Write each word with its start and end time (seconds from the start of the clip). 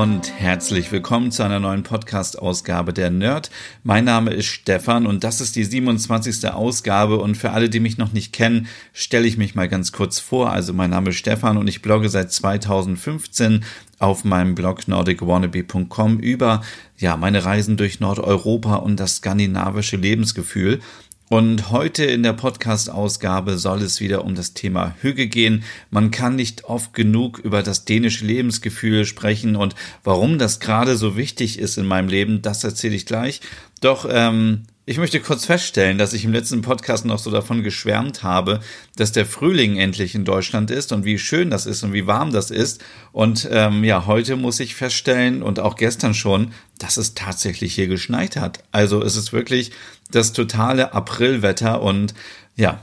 Und 0.00 0.32
herzlich 0.38 0.92
willkommen 0.92 1.32
zu 1.32 1.42
einer 1.42 1.58
neuen 1.58 1.82
Podcast-Ausgabe 1.82 2.92
der 2.92 3.10
Nerd. 3.10 3.50
Mein 3.82 4.04
Name 4.04 4.30
ist 4.30 4.46
Stefan 4.46 5.08
und 5.08 5.24
das 5.24 5.40
ist 5.40 5.56
die 5.56 5.64
27. 5.64 6.52
Ausgabe 6.52 7.18
und 7.18 7.36
für 7.36 7.50
alle, 7.50 7.68
die 7.68 7.80
mich 7.80 7.98
noch 7.98 8.12
nicht 8.12 8.32
kennen, 8.32 8.68
stelle 8.92 9.26
ich 9.26 9.36
mich 9.36 9.56
mal 9.56 9.68
ganz 9.68 9.90
kurz 9.90 10.20
vor. 10.20 10.52
Also 10.52 10.72
mein 10.72 10.90
Name 10.90 11.10
ist 11.10 11.16
Stefan 11.16 11.56
und 11.56 11.66
ich 11.66 11.82
blogge 11.82 12.08
seit 12.10 12.30
2015 12.30 13.64
auf 13.98 14.22
meinem 14.22 14.54
Blog 14.54 14.86
nordicwannabe.com 14.86 16.20
über 16.20 16.62
ja, 16.96 17.16
meine 17.16 17.44
Reisen 17.44 17.76
durch 17.76 17.98
Nordeuropa 17.98 18.76
und 18.76 19.00
das 19.00 19.16
skandinavische 19.16 19.96
Lebensgefühl. 19.96 20.78
Und 21.28 21.70
heute 21.70 22.04
in 22.04 22.22
der 22.22 22.32
Podcast-Ausgabe 22.32 23.58
soll 23.58 23.82
es 23.82 24.00
wieder 24.00 24.24
um 24.24 24.34
das 24.34 24.54
Thema 24.54 24.94
Hüge 25.02 25.26
gehen. 25.26 25.62
Man 25.90 26.10
kann 26.10 26.36
nicht 26.36 26.64
oft 26.64 26.94
genug 26.94 27.38
über 27.38 27.62
das 27.62 27.84
dänische 27.84 28.24
Lebensgefühl 28.24 29.04
sprechen 29.04 29.54
und 29.54 29.74
warum 30.04 30.38
das 30.38 30.58
gerade 30.58 30.96
so 30.96 31.16
wichtig 31.16 31.58
ist 31.58 31.76
in 31.76 31.86
meinem 31.86 32.08
Leben, 32.08 32.40
das 32.40 32.64
erzähle 32.64 32.96
ich 32.96 33.04
gleich. 33.04 33.42
Doch 33.82 34.08
ähm, 34.10 34.62
ich 34.88 34.96
möchte 34.96 35.20
kurz 35.20 35.44
feststellen, 35.44 35.98
dass 35.98 36.14
ich 36.14 36.24
im 36.24 36.32
letzten 36.32 36.62
Podcast 36.62 37.04
noch 37.04 37.18
so 37.18 37.30
davon 37.30 37.62
geschwärmt 37.62 38.22
habe, 38.22 38.60
dass 38.96 39.12
der 39.12 39.26
Frühling 39.26 39.76
endlich 39.76 40.14
in 40.14 40.24
Deutschland 40.24 40.70
ist 40.70 40.92
und 40.92 41.04
wie 41.04 41.18
schön 41.18 41.50
das 41.50 41.66
ist 41.66 41.82
und 41.82 41.92
wie 41.92 42.06
warm 42.06 42.32
das 42.32 42.50
ist. 42.50 42.82
Und 43.12 43.46
ähm, 43.52 43.84
ja, 43.84 44.06
heute 44.06 44.36
muss 44.36 44.60
ich 44.60 44.74
feststellen 44.74 45.42
und 45.42 45.60
auch 45.60 45.76
gestern 45.76 46.14
schon, 46.14 46.52
dass 46.78 46.96
es 46.96 47.12
tatsächlich 47.12 47.74
hier 47.74 47.86
geschneit 47.86 48.36
hat. 48.36 48.64
Also 48.72 49.02
es 49.02 49.14
ist 49.14 49.34
wirklich 49.34 49.72
das 50.10 50.32
totale 50.32 50.94
Aprilwetter 50.94 51.82
und 51.82 52.14
ja, 52.56 52.80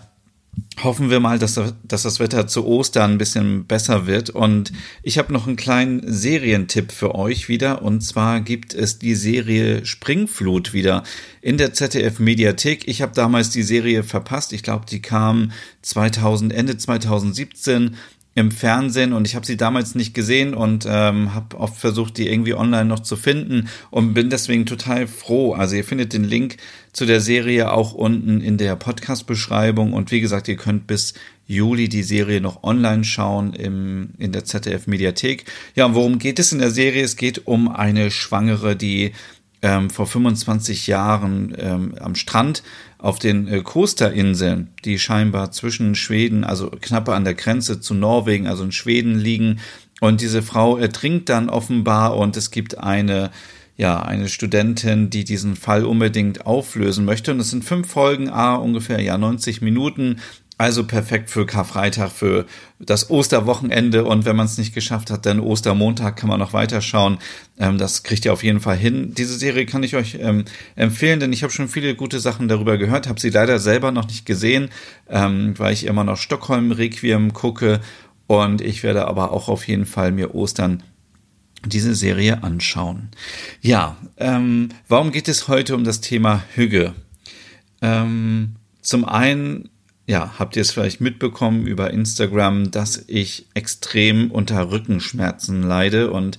hoffen 0.84 1.10
wir 1.10 1.20
mal, 1.20 1.40
dass, 1.40 1.60
dass 1.84 2.04
das 2.04 2.20
Wetter 2.20 2.48
zu 2.48 2.66
Ostern 2.66 3.14
ein 3.14 3.18
bisschen 3.18 3.66
besser 3.66 4.08
wird. 4.08 4.30
Und 4.30 4.72
ich 5.04 5.18
habe 5.18 5.32
noch 5.32 5.48
einen 5.48 5.56
kleinen 5.56 6.02
Serientipp 6.06 6.92
für 6.92 7.16
euch 7.16 7.48
wieder. 7.48 7.82
Und 7.82 8.02
zwar 8.02 8.42
gibt 8.42 8.74
es 8.74 9.00
die 9.00 9.16
Serie 9.16 9.86
Springflut 9.86 10.74
wieder 10.74 11.04
in 11.42 11.58
der 11.58 11.74
ZDF 11.74 12.20
Mediathek. 12.20 12.88
Ich 12.88 13.02
habe 13.02 13.14
damals 13.14 13.50
die 13.50 13.64
Serie 13.64 14.04
verpasst. 14.04 14.54
Ich 14.54 14.64
glaube, 14.64 14.86
die 14.90 15.02
kam 15.02 15.52
2000, 15.82 16.54
Ende 16.54 16.78
2017 16.78 17.96
im 18.36 18.52
Fernsehen 18.52 19.14
und 19.14 19.26
ich 19.26 19.36
habe 19.36 19.46
sie 19.46 19.56
damals 19.56 19.96
nicht 19.96 20.14
gesehen 20.14 20.54
und 20.54 20.86
ähm, 20.88 21.34
habe 21.34 21.58
oft 21.58 21.78
versucht, 21.78 22.18
die 22.18 22.28
irgendwie 22.28 22.54
online 22.54 22.84
noch 22.84 23.00
zu 23.00 23.16
finden 23.16 23.70
und 23.92 24.14
bin 24.14 24.30
deswegen 24.30 24.66
total 24.66 25.08
froh. 25.08 25.54
Also 25.54 25.78
ihr 25.78 25.86
findet 25.86 26.12
den 26.12 26.26
Link 26.26 26.58
zu 26.92 27.06
der 27.06 27.22
Serie 27.22 27.72
auch 27.72 27.94
unten 27.94 28.42
in 28.42 28.58
der 28.58 28.76
Podcast-Beschreibung 28.76 29.94
und 29.94 30.12
wie 30.12 30.20
gesagt, 30.20 30.50
ihr 30.50 30.58
könnt 30.58 30.86
bis 30.86 31.14
Juli 31.48 31.88
die 31.88 32.04
Serie 32.04 32.42
noch 32.42 32.64
online 32.64 33.06
schauen 33.06 33.54
im, 33.54 34.10
in 34.18 34.34
der 34.34 34.44
ZDF-Mediathek. 34.44 35.46
Ja, 35.76 35.86
und 35.86 35.96
worum 35.96 36.20
geht 36.20 36.38
es 36.38 36.52
in 36.52 36.60
der 36.60 36.72
Serie? 36.72 37.04
Es 37.04 37.16
geht 37.16 37.48
um 37.48 37.70
eine 37.70 38.12
Schwangere, 38.12 38.76
die 38.76 39.14
ähm, 39.62 39.90
vor 39.90 40.08
25 40.08 40.88
Jahren 40.88 41.56
ähm, 41.58 41.96
am 42.00 42.16
Strand 42.16 42.64
auf 43.06 43.20
den 43.20 43.48
äh, 43.48 43.62
Kosterinseln, 43.62 44.70
die 44.84 44.98
scheinbar 44.98 45.52
zwischen 45.52 45.94
Schweden, 45.94 46.44
also 46.44 46.72
knapp 46.82 47.08
an 47.10 47.24
der 47.24 47.36
Grenze 47.36 47.80
zu 47.80 47.94
Norwegen, 47.94 48.48
also 48.48 48.64
in 48.64 48.72
Schweden 48.72 49.20
liegen. 49.20 49.60
Und 50.02 50.22
diese 50.22 50.42
Frau 50.42 50.76
ertrinkt 50.76 51.30
dann 51.30 51.50
offenbar 51.50 52.18
und 52.18 52.36
es 52.36 52.50
gibt 52.50 52.80
eine 52.80 53.30
ja, 53.78 54.02
eine 54.02 54.30
Studentin, 54.30 55.10
die 55.10 55.26
diesen 55.26 55.58
Fall 55.58 55.84
unbedingt 55.84 56.46
auflösen 56.46 57.04
möchte. 57.04 57.32
Und 57.32 57.42
es 57.42 57.50
sind 57.50 57.66
fünf 57.66 57.90
Folgen, 57.90 58.30
a 58.30 58.56
ungefähr 58.56 59.02
ja 59.02 59.18
90 59.18 59.62
Minuten. 59.62 60.22
Also 60.58 60.86
perfekt 60.86 61.30
für 61.30 61.46
Karfreitag, 61.46 62.12
für 62.12 62.46
das 62.80 63.10
Osterwochenende 63.10 64.06
und 64.06 64.24
wenn 64.24 64.38
man 64.38 64.46
es 64.46 64.58
nicht 64.58 64.74
geschafft 64.74 65.12
hat, 65.12 65.26
dann 65.26 65.42
Ostermontag 65.42 66.16
kann 66.16 66.30
man 66.30 66.40
noch 66.40 66.54
weiterschauen. 66.54 67.18
Ähm, 67.60 67.78
das 67.78 68.04
kriegt 68.04 68.24
ihr 68.24 68.32
auf 68.32 68.44
jeden 68.44 68.62
Fall 68.62 68.78
hin. 68.78 69.14
Diese 69.14 69.38
Serie 69.38 69.66
kann 69.66 69.84
ich 69.84 69.98
euch 69.98 70.18
ähm, 70.20 70.46
empfehlen, 70.78 71.20
denn 71.20 71.34
ich 71.34 71.44
habe 71.44 71.52
schon 71.52 71.68
viele 71.68 71.96
gute 71.96 72.22
Sachen 72.22 72.48
darüber 72.48 72.78
gehört, 72.78 73.08
habe 73.08 73.20
sie 73.20 73.32
leider 73.32 73.60
selber 73.60 73.92
noch 73.92 74.08
nicht 74.08 74.26
gesehen, 74.26 74.70
ähm, 75.10 75.56
weil 75.58 75.74
ich 75.74 75.86
immer 75.86 76.06
noch 76.06 76.18
Stockholm 76.18 76.72
Requiem 76.72 77.34
gucke 77.34 77.82
und 78.28 78.62
ich 78.62 78.82
werde 78.82 79.08
aber 79.08 79.34
auch 79.34 79.50
auf 79.50 79.68
jeden 79.68 79.86
Fall 79.86 80.14
mir 80.14 80.36
Ostern 80.36 80.84
diese 81.66 81.96
Serie 81.96 82.44
anschauen. 82.44 83.10
Ja, 83.60 83.98
ähm, 84.18 84.70
warum 84.88 85.12
geht 85.12 85.28
es 85.28 85.50
heute 85.50 85.76
um 85.76 85.84
das 85.84 86.00
Thema 86.00 86.44
Hüge? 86.54 86.94
Ähm, 87.82 88.56
zum 88.82 89.04
einen 89.04 89.70
ja, 90.08 90.36
habt 90.38 90.56
ihr 90.56 90.62
es 90.62 90.72
vielleicht 90.72 91.02
mitbekommen 91.02 91.66
über 91.66 91.92
Instagram, 91.92 92.72
dass 92.72 93.04
ich 93.08 93.48
extrem 93.54 94.32
unter 94.32 94.72
Rückenschmerzen 94.72 95.64
leide 95.64 96.12
und 96.12 96.38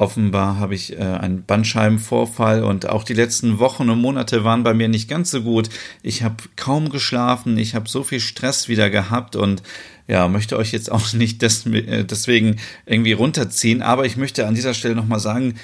offenbar 0.00 0.58
habe 0.58 0.74
ich 0.74 0.98
äh, 0.98 1.02
einen 1.02 1.44
Bandscheibenvorfall 1.44 2.64
und 2.64 2.88
auch 2.88 3.04
die 3.04 3.14
letzten 3.14 3.58
Wochen 3.58 3.90
und 3.90 4.00
Monate 4.00 4.44
waren 4.44 4.62
bei 4.62 4.72
mir 4.72 4.88
nicht 4.88 5.10
ganz 5.10 5.30
so 5.30 5.42
gut. 5.42 5.68
Ich 6.02 6.22
habe 6.22 6.36
kaum 6.56 6.88
geschlafen, 6.88 7.58
ich 7.58 7.74
habe 7.74 7.88
so 7.88 8.02
viel 8.02 8.20
Stress 8.20 8.68
wieder 8.68 8.88
gehabt 8.88 9.36
und 9.36 9.62
ja, 10.08 10.26
möchte 10.28 10.56
euch 10.56 10.72
jetzt 10.72 10.90
auch 10.90 11.12
nicht 11.12 11.42
äh, 11.42 12.04
deswegen 12.04 12.56
irgendwie 12.86 13.12
runterziehen, 13.12 13.82
aber 13.82 14.06
ich 14.06 14.16
möchte 14.16 14.46
an 14.46 14.54
dieser 14.54 14.72
Stelle 14.72 14.94
nochmal 14.94 15.20
sagen, 15.20 15.56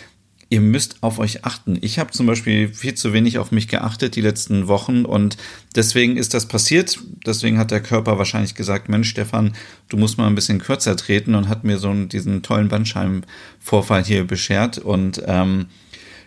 ihr 0.49 0.61
müsst 0.61 1.03
auf 1.03 1.19
euch 1.19 1.45
achten. 1.45 1.77
Ich 1.81 1.99
habe 1.99 2.13
zum 2.13 2.27
Beispiel 2.27 2.69
viel 2.69 2.95
zu 2.95 3.13
wenig 3.13 3.39
auf 3.39 3.51
mich 3.51 3.67
geachtet 3.67 4.15
die 4.15 4.21
letzten 4.21 4.69
Wochen 4.69 5.05
und 5.05 5.37
deswegen 5.75 6.17
ist 6.17 6.35
das 6.35 6.47
passiert. 6.47 6.99
Deswegen 7.27 7.59
hat 7.59 7.73
der 7.73 7.83
Körper 7.83 8.19
wahrscheinlich 8.19 8.55
gesagt, 8.55 8.89
Mensch, 8.89 9.09
Stefan, 9.09 9.55
du 9.89 9.97
musst 9.97 10.19
mal 10.19 10.29
ein 10.29 10.37
bisschen 10.37 10.61
kürzer 10.61 10.97
treten 10.97 11.35
und 11.35 11.49
hat 11.49 11.65
mir 11.65 11.79
so 11.79 11.93
diesen 11.93 12.43
tollen 12.43 12.69
Bandscheibenvorfall 12.69 14.05
hier 14.05 14.25
beschert 14.25 14.79
und 14.79 15.23
ähm, 15.27 15.67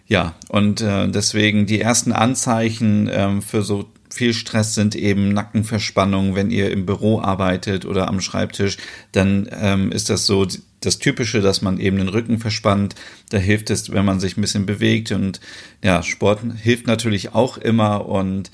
ja, 0.07 0.33
und 0.49 0.81
äh, 0.81 1.07
deswegen 1.07 1.67
die 1.67 1.79
ersten 1.79 2.11
Anzeichen 2.11 3.07
ähm, 3.11 3.41
für 3.43 3.61
so 3.61 3.85
viel 4.09 4.33
Stress 4.33 4.73
sind 4.73 4.95
eben 4.95 5.29
Nackenverspannungen, 5.29 6.33
wenn 6.33 6.49
ihr 6.49 6.71
im 6.71 6.87
Büro 6.87 7.21
arbeitet 7.21 7.85
oder 7.85 8.07
am 8.07 8.19
Schreibtisch, 8.19 8.77
dann 9.11 9.47
ähm, 9.51 9.91
ist 9.91 10.09
das 10.09 10.25
so 10.25 10.47
das 10.81 10.99
Typische, 10.99 11.41
dass 11.41 11.61
man 11.61 11.79
eben 11.79 11.97
den 11.97 12.09
Rücken 12.09 12.39
verspannt. 12.39 12.95
Da 13.29 13.37
hilft 13.37 13.69
es, 13.69 13.91
wenn 13.91 14.05
man 14.05 14.19
sich 14.19 14.37
ein 14.37 14.41
bisschen 14.41 14.65
bewegt 14.65 15.11
und 15.11 15.39
ja, 15.83 16.03
Sport 16.03 16.41
hilft 16.61 16.87
natürlich 16.87 17.33
auch 17.33 17.57
immer 17.57 18.07
und 18.07 18.51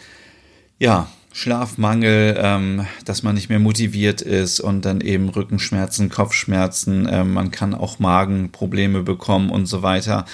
ja, 0.79 1.07
Schlafmangel, 1.35 2.39
ähm, 2.41 2.87
dass 3.03 3.21
man 3.21 3.35
nicht 3.35 3.49
mehr 3.49 3.59
motiviert 3.59 4.21
ist 4.21 4.61
und 4.61 4.85
dann 4.85 5.01
eben 5.01 5.27
Rückenschmerzen, 5.27 6.09
Kopfschmerzen, 6.09 7.09
ähm, 7.11 7.33
man 7.33 7.51
kann 7.51 7.75
auch 7.75 7.99
Magenprobleme 7.99 9.03
bekommen 9.03 9.49
und 9.49 9.65
so 9.65 9.81
weiter. 9.81 10.25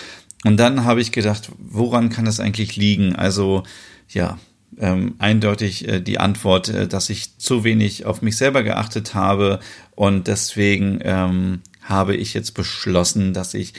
Und 0.43 0.57
dann 0.57 0.85
habe 0.85 1.01
ich 1.01 1.11
gedacht, 1.11 1.51
woran 1.57 2.09
kann 2.09 2.27
es 2.27 2.39
eigentlich 2.39 2.75
liegen? 2.75 3.15
Also 3.15 3.63
ja, 4.09 4.37
ähm, 4.77 5.15
eindeutig 5.17 5.87
äh, 5.87 6.01
die 6.01 6.19
Antwort, 6.19 6.69
äh, 6.69 6.87
dass 6.87 7.09
ich 7.09 7.37
zu 7.37 7.63
wenig 7.63 8.05
auf 8.05 8.21
mich 8.21 8.37
selber 8.37 8.61
geachtet 8.61 9.15
habe 9.15 9.59
und 9.95 10.27
deswegen 10.27 10.99
ähm, 11.03 11.61
habe 11.81 12.15
ich 12.15 12.33
jetzt 12.33 12.53
beschlossen, 12.53 13.33
dass 13.33 13.53
ich 13.53 13.73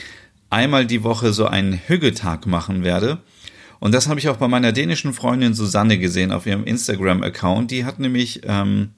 einmal 0.50 0.86
die 0.86 1.02
Woche 1.02 1.32
so 1.32 1.46
einen 1.46 1.74
Hüggetag 1.74 2.46
machen 2.46 2.84
werde. 2.84 3.22
Und 3.80 3.92
das 3.92 4.08
habe 4.08 4.20
ich 4.20 4.28
auch 4.28 4.36
bei 4.36 4.48
meiner 4.48 4.72
dänischen 4.72 5.12
Freundin 5.12 5.54
Susanne 5.54 5.98
gesehen 5.98 6.30
auf 6.30 6.46
ihrem 6.46 6.64
Instagram-Account. 6.64 7.70
Die 7.70 7.84
hat 7.84 7.98
nämlich 7.98 8.42
ähm, 8.44 8.90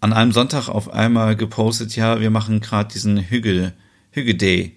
an 0.00 0.12
einem 0.12 0.32
Sonntag 0.32 0.68
auf 0.68 0.92
einmal 0.92 1.36
gepostet, 1.36 1.96
ja, 1.96 2.20
wir 2.20 2.30
machen 2.30 2.60
gerade 2.60 2.92
diesen 2.92 3.18
Hügge, 3.18 3.72
Hügge 4.10 4.34
Day. 4.34 4.76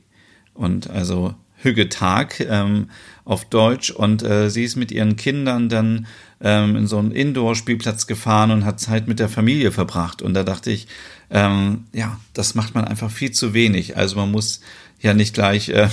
Und 0.53 0.89
also 0.89 1.35
Hüggetag 1.61 2.39
ähm, 2.39 2.89
auf 3.25 3.45
Deutsch. 3.45 3.91
Und 3.91 4.23
äh, 4.23 4.49
sie 4.49 4.63
ist 4.63 4.75
mit 4.75 4.91
ihren 4.91 5.15
Kindern 5.15 5.69
dann 5.69 6.07
ähm, 6.41 6.75
in 6.75 6.87
so 6.87 6.97
einen 6.97 7.11
Indoor-Spielplatz 7.11 8.07
gefahren 8.07 8.51
und 8.51 8.65
hat 8.65 8.79
Zeit 8.79 9.07
mit 9.07 9.19
der 9.19 9.29
Familie 9.29 9.71
verbracht. 9.71 10.21
Und 10.21 10.33
da 10.33 10.43
dachte 10.43 10.71
ich, 10.71 10.87
ähm, 11.29 11.85
ja, 11.93 12.19
das 12.33 12.55
macht 12.55 12.75
man 12.75 12.85
einfach 12.85 13.11
viel 13.11 13.31
zu 13.31 13.53
wenig. 13.53 13.97
Also 13.97 14.15
man 14.15 14.31
muss 14.31 14.61
ja 15.01 15.13
nicht 15.13 15.33
gleich 15.33 15.69
äh, 15.69 15.87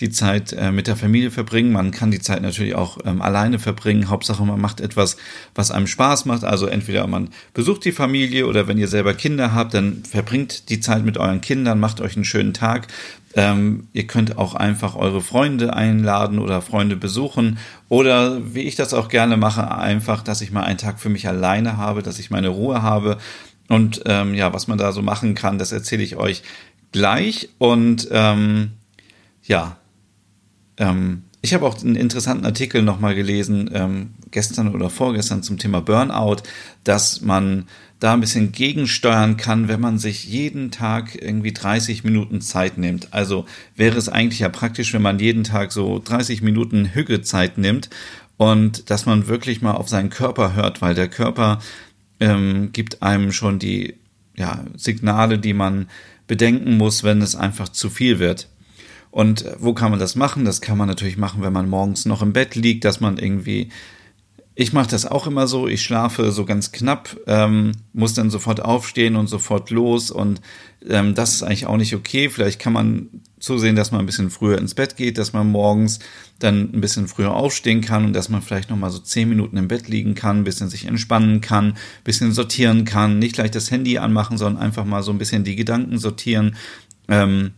die 0.00 0.10
Zeit 0.10 0.52
äh, 0.52 0.72
mit 0.72 0.86
der 0.86 0.96
Familie 0.96 1.30
verbringen. 1.30 1.72
Man 1.72 1.90
kann 1.90 2.10
die 2.10 2.20
Zeit 2.20 2.42
natürlich 2.42 2.74
auch 2.74 2.98
ähm, 3.04 3.20
alleine 3.22 3.58
verbringen. 3.58 4.08
Hauptsache, 4.08 4.44
man 4.44 4.60
macht 4.60 4.80
etwas, 4.80 5.16
was 5.54 5.70
einem 5.70 5.86
Spaß 5.86 6.24
macht. 6.24 6.44
Also 6.44 6.66
entweder 6.66 7.06
man 7.06 7.30
besucht 7.54 7.84
die 7.84 7.92
Familie 7.92 8.46
oder 8.46 8.66
wenn 8.66 8.78
ihr 8.78 8.88
selber 8.88 9.14
Kinder 9.14 9.54
habt, 9.54 9.74
dann 9.74 10.02
verbringt 10.04 10.70
die 10.70 10.80
Zeit 10.80 11.04
mit 11.04 11.18
euren 11.18 11.40
Kindern, 11.40 11.80
macht 11.80 12.00
euch 12.00 12.16
einen 12.16 12.24
schönen 12.24 12.54
Tag. 12.54 12.88
Ähm, 13.34 13.88
ihr 13.92 14.06
könnt 14.06 14.38
auch 14.38 14.54
einfach 14.54 14.96
eure 14.96 15.20
Freunde 15.20 15.74
einladen 15.74 16.38
oder 16.38 16.62
Freunde 16.62 16.96
besuchen. 16.96 17.58
Oder 17.90 18.54
wie 18.54 18.62
ich 18.62 18.74
das 18.74 18.94
auch 18.94 19.08
gerne 19.08 19.36
mache, 19.36 19.70
einfach, 19.76 20.22
dass 20.22 20.40
ich 20.40 20.50
mal 20.50 20.62
einen 20.62 20.78
Tag 20.78 20.98
für 20.98 21.10
mich 21.10 21.28
alleine 21.28 21.76
habe, 21.76 22.02
dass 22.02 22.18
ich 22.18 22.30
meine 22.30 22.48
Ruhe 22.48 22.82
habe. 22.82 23.18
Und 23.68 24.02
ähm, 24.06 24.32
ja, 24.32 24.54
was 24.54 24.66
man 24.66 24.78
da 24.78 24.92
so 24.92 25.02
machen 25.02 25.34
kann, 25.34 25.58
das 25.58 25.72
erzähle 25.72 26.02
ich 26.02 26.16
euch 26.16 26.42
gleich. 26.92 27.50
Und 27.58 28.08
ähm, 28.10 28.72
ja, 29.44 29.76
ähm, 30.76 31.22
ich 31.40 31.54
habe 31.54 31.66
auch 31.66 31.80
einen 31.82 31.94
interessanten 31.94 32.46
Artikel 32.46 32.82
nochmal 32.82 33.14
gelesen, 33.14 33.70
ähm, 33.72 34.10
gestern 34.30 34.74
oder 34.74 34.90
vorgestern 34.90 35.42
zum 35.42 35.58
Thema 35.58 35.80
Burnout, 35.80 36.42
dass 36.84 37.20
man 37.20 37.66
da 38.00 38.12
ein 38.12 38.20
bisschen 38.20 38.52
gegensteuern 38.52 39.36
kann, 39.36 39.68
wenn 39.68 39.80
man 39.80 39.98
sich 39.98 40.24
jeden 40.24 40.70
Tag 40.70 41.20
irgendwie 41.20 41.52
30 41.52 42.04
Minuten 42.04 42.40
Zeit 42.40 42.78
nimmt. 42.78 43.12
Also 43.12 43.44
wäre 43.76 43.96
es 43.96 44.08
eigentlich 44.08 44.40
ja 44.40 44.48
praktisch, 44.48 44.92
wenn 44.94 45.02
man 45.02 45.18
jeden 45.18 45.44
Tag 45.44 45.72
so 45.72 46.00
30 46.04 46.42
Minuten 46.42 46.94
Hügezeit 46.94 47.58
nimmt 47.58 47.90
und 48.36 48.90
dass 48.90 49.06
man 49.06 49.26
wirklich 49.26 49.62
mal 49.62 49.72
auf 49.72 49.88
seinen 49.88 50.10
Körper 50.10 50.54
hört, 50.54 50.80
weil 50.80 50.94
der 50.94 51.08
Körper 51.08 51.58
ähm, 52.20 52.70
gibt 52.72 53.02
einem 53.02 53.32
schon 53.32 53.58
die 53.58 53.94
ja, 54.36 54.64
Signale, 54.76 55.38
die 55.38 55.52
man 55.52 55.88
bedenken 56.28 56.76
muss, 56.76 57.02
wenn 57.02 57.20
es 57.20 57.34
einfach 57.34 57.70
zu 57.70 57.90
viel 57.90 58.20
wird. 58.20 58.48
Und 59.10 59.44
wo 59.58 59.74
kann 59.74 59.90
man 59.90 59.98
das 59.98 60.14
machen? 60.14 60.44
Das 60.44 60.60
kann 60.60 60.78
man 60.78 60.86
natürlich 60.86 61.16
machen, 61.16 61.42
wenn 61.42 61.52
man 61.52 61.68
morgens 61.68 62.04
noch 62.04 62.22
im 62.22 62.32
Bett 62.32 62.54
liegt, 62.54 62.84
dass 62.84 63.00
man 63.00 63.18
irgendwie 63.18 63.70
ich 64.60 64.72
mache 64.72 64.90
das 64.90 65.06
auch 65.06 65.28
immer 65.28 65.46
so. 65.46 65.68
Ich 65.68 65.82
schlafe 65.82 66.32
so 66.32 66.44
ganz 66.44 66.72
knapp, 66.72 67.16
ähm, 67.28 67.70
muss 67.92 68.14
dann 68.14 68.28
sofort 68.28 68.60
aufstehen 68.60 69.14
und 69.14 69.28
sofort 69.28 69.70
los. 69.70 70.10
Und 70.10 70.40
ähm, 70.84 71.14
das 71.14 71.32
ist 71.34 71.44
eigentlich 71.44 71.66
auch 71.66 71.76
nicht 71.76 71.94
okay. 71.94 72.28
Vielleicht 72.28 72.58
kann 72.58 72.72
man 72.72 73.08
zusehen, 73.38 73.76
dass 73.76 73.92
man 73.92 74.00
ein 74.00 74.06
bisschen 74.06 74.30
früher 74.30 74.58
ins 74.58 74.74
Bett 74.74 74.96
geht, 74.96 75.16
dass 75.16 75.32
man 75.32 75.48
morgens 75.48 76.00
dann 76.40 76.72
ein 76.74 76.80
bisschen 76.80 77.06
früher 77.06 77.34
aufstehen 77.34 77.82
kann 77.82 78.04
und 78.04 78.14
dass 78.14 78.30
man 78.30 78.42
vielleicht 78.42 78.68
noch 78.68 78.76
mal 78.76 78.90
so 78.90 78.98
zehn 78.98 79.28
Minuten 79.28 79.56
im 79.58 79.68
Bett 79.68 79.86
liegen 79.86 80.16
kann, 80.16 80.38
ein 80.38 80.44
bisschen 80.44 80.68
sich 80.68 80.86
entspannen 80.86 81.40
kann, 81.40 81.66
ein 81.66 81.76
bisschen 82.02 82.32
sortieren 82.32 82.84
kann, 82.84 83.20
nicht 83.20 83.36
gleich 83.36 83.52
das 83.52 83.70
Handy 83.70 83.98
anmachen, 83.98 84.38
sondern 84.38 84.60
einfach 84.60 84.84
mal 84.84 85.04
so 85.04 85.12
ein 85.12 85.18
bisschen 85.18 85.44
die 85.44 85.54
Gedanken 85.54 85.98
sortieren, 85.98 86.56
ähm, 87.06 87.52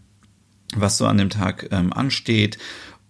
was 0.76 0.98
so 0.98 1.06
an 1.06 1.16
dem 1.16 1.30
Tag 1.30 1.66
ähm, 1.70 1.94
ansteht 1.94 2.58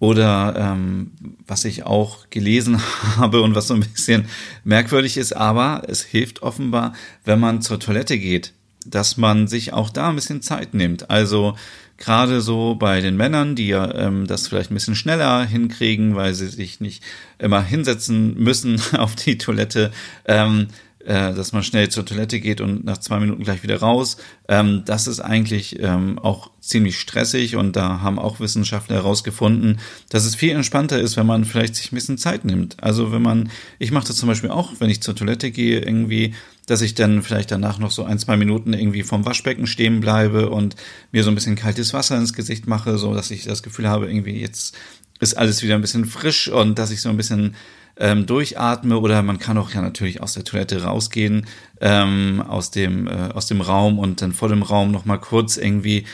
oder 0.00 0.54
ähm, 0.56 1.12
was 1.46 1.64
ich 1.64 1.84
auch 1.84 2.28
gelesen 2.30 2.80
habe 3.16 3.42
und 3.42 3.54
was 3.54 3.68
so 3.68 3.74
ein 3.74 3.80
bisschen 3.80 4.24
merkwürdig 4.64 5.16
ist, 5.16 5.36
aber 5.36 5.82
es 5.86 6.02
hilft 6.02 6.42
offenbar, 6.42 6.94
wenn 7.24 7.38
man 7.38 7.62
zur 7.62 7.78
Toilette 7.78 8.18
geht, 8.18 8.52
dass 8.86 9.16
man 9.16 9.46
sich 9.46 9.72
auch 9.72 9.90
da 9.90 10.08
ein 10.08 10.16
bisschen 10.16 10.42
Zeit 10.42 10.74
nimmt. 10.74 11.10
Also 11.10 11.54
gerade 11.98 12.40
so 12.40 12.74
bei 12.74 13.02
den 13.02 13.16
Männern, 13.16 13.54
die 13.54 13.68
ja 13.68 13.94
ähm, 13.94 14.26
das 14.26 14.48
vielleicht 14.48 14.70
ein 14.70 14.74
bisschen 14.74 14.96
schneller 14.96 15.44
hinkriegen, 15.44 16.16
weil 16.16 16.32
sie 16.34 16.48
sich 16.48 16.80
nicht 16.80 17.04
immer 17.38 17.62
hinsetzen 17.62 18.34
müssen 18.38 18.80
auf 18.96 19.14
die 19.14 19.36
Toilette. 19.36 19.92
Ähm, 20.24 20.68
äh, 21.04 21.32
dass 21.32 21.52
man 21.52 21.62
schnell 21.62 21.88
zur 21.88 22.04
Toilette 22.04 22.40
geht 22.40 22.60
und 22.60 22.84
nach 22.84 22.98
zwei 22.98 23.18
Minuten 23.20 23.42
gleich 23.42 23.62
wieder 23.62 23.78
raus. 23.80 24.18
Ähm, 24.48 24.82
das 24.84 25.06
ist 25.06 25.20
eigentlich 25.20 25.80
ähm, 25.80 26.18
auch 26.18 26.50
ziemlich 26.60 26.98
stressig 26.98 27.56
und 27.56 27.74
da 27.74 28.00
haben 28.02 28.18
auch 28.18 28.40
Wissenschaftler 28.40 28.96
herausgefunden, 28.96 29.80
dass 30.10 30.24
es 30.24 30.34
viel 30.34 30.50
entspannter 30.50 31.00
ist, 31.00 31.16
wenn 31.16 31.26
man 31.26 31.44
vielleicht 31.44 31.74
sich 31.76 31.90
ein 31.90 31.94
bisschen 31.94 32.18
Zeit 32.18 32.44
nimmt. 32.44 32.82
Also 32.82 33.12
wenn 33.12 33.22
man, 33.22 33.50
ich 33.78 33.92
mache 33.92 34.08
das 34.08 34.16
zum 34.16 34.28
Beispiel 34.28 34.50
auch, 34.50 34.72
wenn 34.78 34.90
ich 34.90 35.00
zur 35.00 35.16
Toilette 35.16 35.50
gehe, 35.50 35.80
irgendwie, 35.80 36.34
dass 36.66 36.82
ich 36.82 36.94
dann 36.94 37.22
vielleicht 37.22 37.50
danach 37.50 37.78
noch 37.78 37.90
so 37.90 38.04
ein, 38.04 38.18
zwei 38.18 38.36
Minuten 38.36 38.74
irgendwie 38.74 39.02
vom 39.02 39.24
Waschbecken 39.24 39.66
stehen 39.66 40.00
bleibe 40.00 40.50
und 40.50 40.76
mir 41.12 41.24
so 41.24 41.30
ein 41.30 41.34
bisschen 41.34 41.56
kaltes 41.56 41.94
Wasser 41.94 42.18
ins 42.18 42.34
Gesicht 42.34 42.66
mache, 42.66 42.98
so 42.98 43.14
dass 43.14 43.30
ich 43.30 43.44
das 43.44 43.62
Gefühl 43.62 43.88
habe, 43.88 44.06
irgendwie 44.06 44.38
jetzt 44.38 44.76
ist 45.18 45.36
alles 45.36 45.62
wieder 45.62 45.74
ein 45.74 45.80
bisschen 45.80 46.04
frisch 46.04 46.48
und 46.48 46.78
dass 46.78 46.90
ich 46.90 47.00
so 47.00 47.08
ein 47.08 47.16
bisschen 47.16 47.54
ähm, 48.00 48.26
durchatme 48.26 48.98
oder 48.98 49.22
man 49.22 49.38
kann 49.38 49.58
auch 49.58 49.72
ja 49.72 49.82
natürlich 49.82 50.22
aus 50.22 50.32
der 50.32 50.44
Toilette 50.44 50.82
rausgehen, 50.82 51.46
ähm, 51.80 52.42
aus 52.46 52.70
dem, 52.70 53.06
äh, 53.06 53.30
aus 53.34 53.46
dem 53.46 53.60
Raum 53.60 53.98
und 53.98 54.22
dann 54.22 54.32
vor 54.32 54.48
dem 54.48 54.62
Raum 54.62 54.90
nochmal 54.90 55.20
kurz 55.20 55.56
irgendwie 55.56 56.04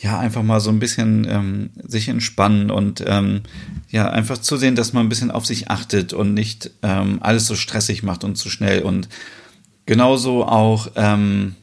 ja, 0.00 0.18
einfach 0.18 0.42
mal 0.42 0.60
so 0.60 0.70
ein 0.70 0.78
bisschen 0.78 1.26
ähm, 1.28 1.70
sich 1.86 2.08
entspannen 2.08 2.70
und 2.70 3.04
ähm, 3.06 3.42
ja, 3.90 4.10
einfach 4.10 4.38
zu 4.38 4.56
sehen, 4.56 4.74
dass 4.74 4.92
man 4.92 5.06
ein 5.06 5.08
bisschen 5.08 5.30
auf 5.30 5.46
sich 5.46 5.70
achtet 5.70 6.12
und 6.12 6.34
nicht 6.34 6.70
ähm, 6.82 7.18
alles 7.20 7.46
so 7.46 7.54
stressig 7.54 8.02
macht 8.02 8.24
und 8.24 8.36
zu 8.36 8.50
schnell. 8.50 8.82
Und 8.82 9.08
genauso 9.86 10.44
auch, 10.44 10.90
ähm, 10.96 11.54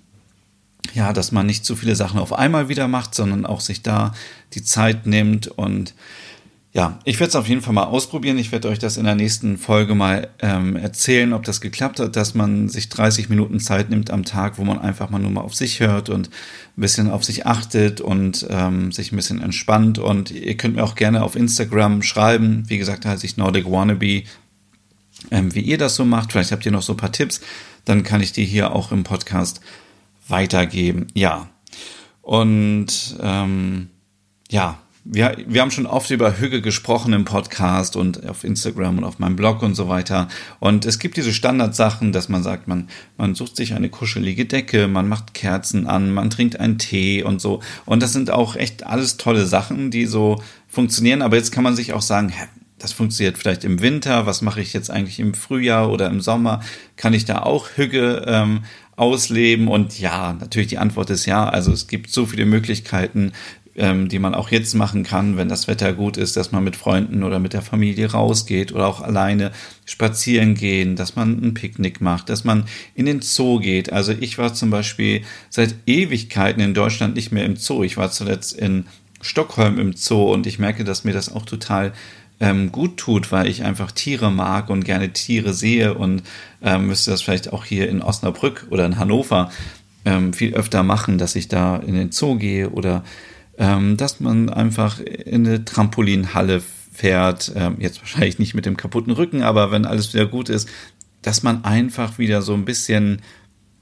ja, 0.94 1.12
dass 1.12 1.32
man 1.32 1.48
nicht 1.48 1.66
zu 1.66 1.76
viele 1.76 1.96
Sachen 1.96 2.20
auf 2.20 2.32
einmal 2.32 2.70
wieder 2.70 2.88
macht, 2.88 3.14
sondern 3.14 3.46
auch 3.46 3.62
sich 3.62 3.82
da 3.82 4.14
die 4.54 4.64
Zeit 4.64 5.06
nimmt 5.06 5.48
und 5.48 5.94
ja, 6.72 7.00
ich 7.04 7.20
werde 7.20 7.30
es 7.30 7.36
auf 7.36 7.48
jeden 7.48 7.62
Fall 7.62 7.74
mal 7.74 7.86
ausprobieren. 7.86 8.38
Ich 8.38 8.52
werde 8.52 8.70
euch 8.70 8.78
das 8.78 8.98
in 8.98 9.06
der 9.06 9.16
nächsten 9.16 9.58
Folge 9.58 9.96
mal 9.96 10.30
ähm, 10.40 10.76
erzählen, 10.76 11.34
ob 11.34 11.44
das 11.44 11.62
geklappt 11.62 12.00
hat, 12.00 12.16
dass 12.16 12.36
man 12.36 12.70
sich 12.70 12.90
30 12.90 13.28
Minuten 13.28 13.60
Zeit 13.60 13.90
nimmt 13.90 14.12
am 14.12 14.24
Tag, 14.24 14.60
wo 14.60 14.64
man 14.64 14.78
einfach 14.78 15.10
mal 15.10 15.18
nur 15.18 15.32
mal 15.32 15.42
auf 15.42 15.56
sich 15.56 15.80
hört 15.80 16.10
und 16.10 16.28
ein 16.30 16.82
bisschen 16.82 17.10
auf 17.10 17.24
sich 17.24 17.48
achtet 17.48 18.02
und 18.02 18.46
ähm, 18.52 18.92
sich 18.92 19.12
ein 19.12 19.16
bisschen 19.16 19.42
entspannt. 19.42 19.98
Und 19.98 20.30
ihr 20.30 20.56
könnt 20.58 20.76
mir 20.76 20.84
auch 20.84 20.94
gerne 20.94 21.24
auf 21.24 21.36
Instagram 21.36 22.04
schreiben. 22.04 22.66
Wie 22.68 22.78
gesagt, 22.78 23.04
heiße 23.04 23.26
ich 23.26 23.36
Nordic 23.36 23.66
Wannabe, 23.66 24.24
ähm, 25.32 25.56
wie 25.56 25.62
ihr 25.62 25.80
das 25.80 25.96
so 25.96 26.06
macht. 26.06 26.32
Vielleicht 26.32 26.52
habt 26.52 26.68
ihr 26.68 26.72
noch 26.72 26.84
so 26.84 26.94
ein 26.94 26.98
paar 26.98 27.12
Tipps. 27.12 27.42
Dann 27.86 28.04
kann 28.04 28.22
ich 28.22 28.32
die 28.32 28.46
hier 28.46 28.76
auch 28.76 28.92
im 28.92 29.04
Podcast 29.04 29.60
weitergeben. 30.28 31.08
Ja. 31.16 31.50
Und 32.22 33.18
ähm, 33.24 33.90
ja, 34.52 34.78
wir, 35.12 35.36
wir 35.48 35.62
haben 35.62 35.72
schon 35.72 35.88
oft 35.88 36.12
über 36.12 36.38
Hüge 36.38 36.62
gesprochen 36.62 37.14
im 37.14 37.26
Podcast 37.26 37.96
und 37.96 38.30
auf 38.30 38.44
Instagram 38.44 39.00
und 39.00 39.04
auf 39.04 39.18
meinem 39.18 39.36
Blog 39.36 39.64
und 39.64 39.74
so 39.74 39.90
weiter. 39.90 40.28
Und 40.60 40.86
es 40.86 41.00
gibt 41.00 41.18
diese 41.18 41.34
Standardsachen, 41.34 42.12
dass 42.12 42.30
man 42.30 42.44
sagt, 42.44 42.68
man, 42.68 42.90
man 43.18 43.34
sucht 43.34 43.56
sich 43.56 43.74
eine 43.74 43.90
kuschelige 43.90 44.46
Decke, 44.46 44.88
man 44.88 45.08
macht 45.08 45.34
Kerzen 45.34 45.88
an, 45.88 46.12
man 46.12 46.30
trinkt 46.30 46.60
einen 46.60 46.78
Tee 46.78 47.24
und 47.24 47.42
so. 47.42 47.60
Und 47.86 48.04
das 48.04 48.14
sind 48.14 48.30
auch 48.30 48.56
echt 48.56 48.86
alles 48.86 49.18
tolle 49.18 49.48
Sachen, 49.48 49.90
die 49.90 50.06
so 50.06 50.44
funktionieren. 50.68 51.24
Aber 51.24 51.38
jetzt 51.38 51.52
kann 51.52 51.64
man 51.64 51.76
sich 51.76 51.94
auch 51.94 52.04
sagen, 52.04 52.30
hä, 52.30 52.46
das 52.78 52.94
funktioniert 52.94 53.38
vielleicht 53.38 53.64
im 53.64 53.82
Winter, 53.82 54.26
was 54.26 54.42
mache 54.42 54.62
ich 54.62 54.74
jetzt 54.74 54.90
eigentlich 54.90 55.20
im 55.20 55.34
Frühjahr 55.34 55.92
oder 55.92 56.08
im 56.08 56.22
Sommer? 56.22 56.62
Kann 56.96 57.14
ich 57.14 57.26
da 57.26 57.42
auch 57.42 57.70
Hüge 57.76 58.24
ähm, 58.26 58.62
ausleben? 58.96 59.68
Und 59.68 60.00
ja, 60.00 60.34
natürlich 60.34 60.70
die 60.70 60.78
Antwort 60.78 61.10
ist 61.10 61.26
ja. 61.26 61.48
Also 61.48 61.72
es 61.72 61.88
gibt 61.88 62.10
so 62.10 62.26
viele 62.26 62.46
Möglichkeiten, 62.46 63.34
ähm, 63.80 64.10
die 64.10 64.20
man 64.20 64.36
auch 64.36 64.52
jetzt 64.52 64.76
machen 64.76 65.04
kann, 65.04 65.38
wenn 65.38 65.48
das 65.48 65.68
Wetter 65.68 65.94
gut 65.94 66.18
ist, 66.18 66.36
dass 66.36 66.52
man 66.52 66.64
mit 66.64 66.76
Freunden 66.76 67.24
oder 67.24 67.40
mit 67.40 67.54
der 67.54 67.62
Familie 67.62 68.12
rausgeht 68.12 68.74
oder 68.74 68.88
auch 68.88 69.02
alleine 69.02 69.52
spazieren 69.86 70.54
gehen, 70.54 70.98
dass 70.98 71.16
man 71.16 71.42
ein 71.42 71.54
Picknick 71.54 72.02
macht, 72.02 72.30
dass 72.30 72.44
man 72.44 72.66
in 72.94 73.06
den 73.06 73.22
Zoo 73.22 73.60
geht. 73.60 73.92
Also 73.92 74.12
ich 74.12 74.38
war 74.38 74.54
zum 74.54 74.70
Beispiel 74.70 75.22
seit 75.50 75.76
Ewigkeiten 75.86 76.62
in 76.62 76.74
Deutschland 76.74 77.16
nicht 77.16 77.32
mehr 77.32 77.46
im 77.46 77.56
Zoo. 77.56 77.84
Ich 77.84 77.96
war 77.96 78.12
zuletzt 78.12 78.54
in 78.54 78.86
Stockholm 79.22 79.80
im 79.80 79.94
Zoo 79.96 80.32
und 80.32 80.46
ich 80.46 80.60
merke, 80.60 80.84
dass 80.84 81.06
mir 81.06 81.14
das 81.14 81.34
auch 81.34 81.46
total 81.46 81.94
ähm, 82.42 82.72
gut 82.72 82.98
tut, 82.98 83.32
weil 83.32 83.48
ich 83.48 83.64
einfach 83.64 83.92
Tiere 83.92 84.32
mag 84.32 84.70
und 84.70 84.84
gerne 84.84 85.12
Tiere 85.14 85.54
sehe 85.54 85.94
und 85.94 86.24
ähm, 86.62 86.88
müsste 86.88 87.12
das 87.12 87.22
vielleicht 87.22 87.54
auch 87.54 87.64
hier 87.64 87.90
in 87.90 88.02
Osnabrück 88.02 88.68
oder 88.70 88.86
in 88.86 88.98
Hannover 88.98 89.52
ähm, 90.06 90.34
viel 90.34 90.54
öfter 90.54 90.84
machen, 90.84 91.18
dass 91.18 91.36
ich 91.36 91.48
da 91.48 91.78
in 91.78 91.96
den 91.96 92.12
Zoo 92.12 92.36
gehe 92.36 92.70
oder 92.70 93.04
ähm, 93.60 93.98
dass 93.98 94.20
man 94.20 94.50
einfach 94.50 95.00
in 95.02 95.46
eine 95.46 95.66
Trampolinhalle 95.66 96.64
fährt, 96.92 97.52
ähm, 97.56 97.76
jetzt 97.80 98.00
wahrscheinlich 98.00 98.40
nicht 98.40 98.56
mit 98.56 98.66
dem 98.66 98.78
kaputten 98.78 99.14
Rücken, 99.14 99.44
aber 99.44 99.72
wenn 99.72 99.86
alles 99.86 100.14
wieder 100.14 100.26
gut 100.26 100.50
ist, 100.50 100.68
dass 101.22 101.44
man 101.44 101.66
einfach 101.66 102.18
wieder 102.18 102.42
so 102.42 102.54
ein 102.54 102.66
bisschen 102.66 103.22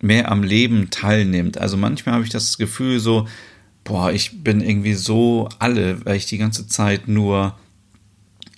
mehr 0.01 0.31
am 0.31 0.43
Leben 0.43 0.89
teilnimmt. 0.89 1.57
Also 1.57 1.77
manchmal 1.77 2.15
habe 2.15 2.25
ich 2.25 2.31
das 2.31 2.57
Gefühl 2.57 2.99
so, 2.99 3.27
boah, 3.83 4.11
ich 4.11 4.43
bin 4.43 4.61
irgendwie 4.61 4.95
so 4.95 5.47
alle, 5.59 6.03
weil 6.05 6.17
ich 6.17 6.25
die 6.25 6.37
ganze 6.37 6.67
Zeit 6.67 7.07
nur 7.07 7.57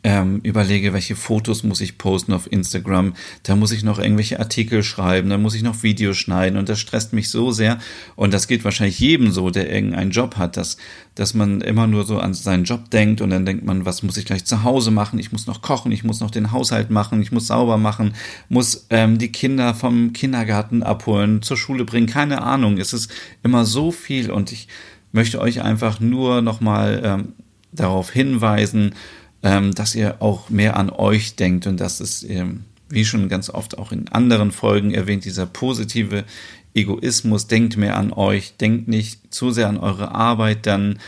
ähm, 0.03 0.39
überlege, 0.43 0.93
welche 0.93 1.15
Fotos 1.15 1.63
muss 1.63 1.81
ich 1.81 1.97
posten 1.97 2.31
auf 2.33 2.51
Instagram, 2.51 3.13
da 3.43 3.55
muss 3.55 3.71
ich 3.71 3.83
noch 3.83 3.99
irgendwelche 3.99 4.39
Artikel 4.39 4.81
schreiben, 4.83 5.29
da 5.29 5.37
muss 5.37 5.55
ich 5.55 5.61
noch 5.61 5.83
Videos 5.83 6.17
schneiden 6.17 6.57
und 6.57 6.69
das 6.69 6.79
stresst 6.79 7.11
mich 7.11 7.29
so 7.29 7.51
sehr. 7.51 7.79
Und 8.15 8.33
das 8.33 8.47
geht 8.47 8.63
wahrscheinlich 8.63 8.99
jedem 8.99 9.31
so, 9.31 9.49
der 9.49 9.71
irgendeinen 9.71 10.11
Job 10.11 10.37
hat, 10.37 10.55
dass, 10.55 10.77
dass 11.15 11.33
man 11.33 11.61
immer 11.61 11.87
nur 11.87 12.05
so 12.05 12.19
an 12.19 12.33
seinen 12.33 12.63
Job 12.63 12.89
denkt 12.89 13.19
und 13.19 13.29
dann 13.29 13.45
denkt 13.45 13.65
man, 13.65 13.85
was 13.85 14.03
muss 14.03 14.17
ich 14.17 14.25
gleich 14.25 14.45
zu 14.45 14.63
Hause 14.63 14.91
machen, 14.91 15.19
ich 15.19 15.31
muss 15.31 15.47
noch 15.47 15.61
kochen, 15.61 15.91
ich 15.91 16.03
muss 16.03 16.21
noch 16.21 16.31
den 16.31 16.51
Haushalt 16.51 16.89
machen, 16.89 17.21
ich 17.21 17.31
muss 17.31 17.47
sauber 17.47 17.77
machen, 17.77 18.13
muss 18.47 18.87
ähm, 18.89 19.17
die 19.17 19.31
Kinder 19.31 19.73
vom 19.73 20.13
Kindergarten 20.13 20.81
abholen, 20.81 21.41
zur 21.41 21.57
Schule 21.57 21.83
bringen, 21.83 22.07
keine 22.07 22.41
Ahnung, 22.41 22.77
es 22.77 22.93
ist 22.93 23.11
immer 23.43 23.65
so 23.65 23.91
viel 23.91 24.31
und 24.31 24.51
ich 24.53 24.69
möchte 25.11 25.41
euch 25.41 25.61
einfach 25.61 25.99
nur 25.99 26.41
nochmal 26.41 27.01
ähm, 27.03 27.33
darauf 27.71 28.11
hinweisen, 28.11 28.93
ähm, 29.43 29.73
dass 29.73 29.95
ihr 29.95 30.21
auch 30.21 30.49
mehr 30.49 30.77
an 30.77 30.89
euch 30.89 31.35
denkt 31.35 31.67
und 31.67 31.79
dass 31.79 31.99
es, 31.99 32.23
ähm, 32.23 32.65
wie 32.89 33.05
schon 33.05 33.29
ganz 33.29 33.49
oft 33.49 33.77
auch 33.77 33.91
in 33.91 34.07
anderen 34.09 34.51
Folgen 34.51 34.93
erwähnt, 34.93 35.25
dieser 35.25 35.45
positive 35.45 36.25
Egoismus, 36.73 37.47
denkt 37.47 37.77
mehr 37.77 37.97
an 37.97 38.11
euch, 38.13 38.57
denkt 38.57 38.87
nicht 38.87 39.33
zu 39.33 39.51
sehr 39.51 39.67
an 39.67 39.77
eure 39.77 40.13
Arbeit, 40.13 40.65
dann 40.65 40.99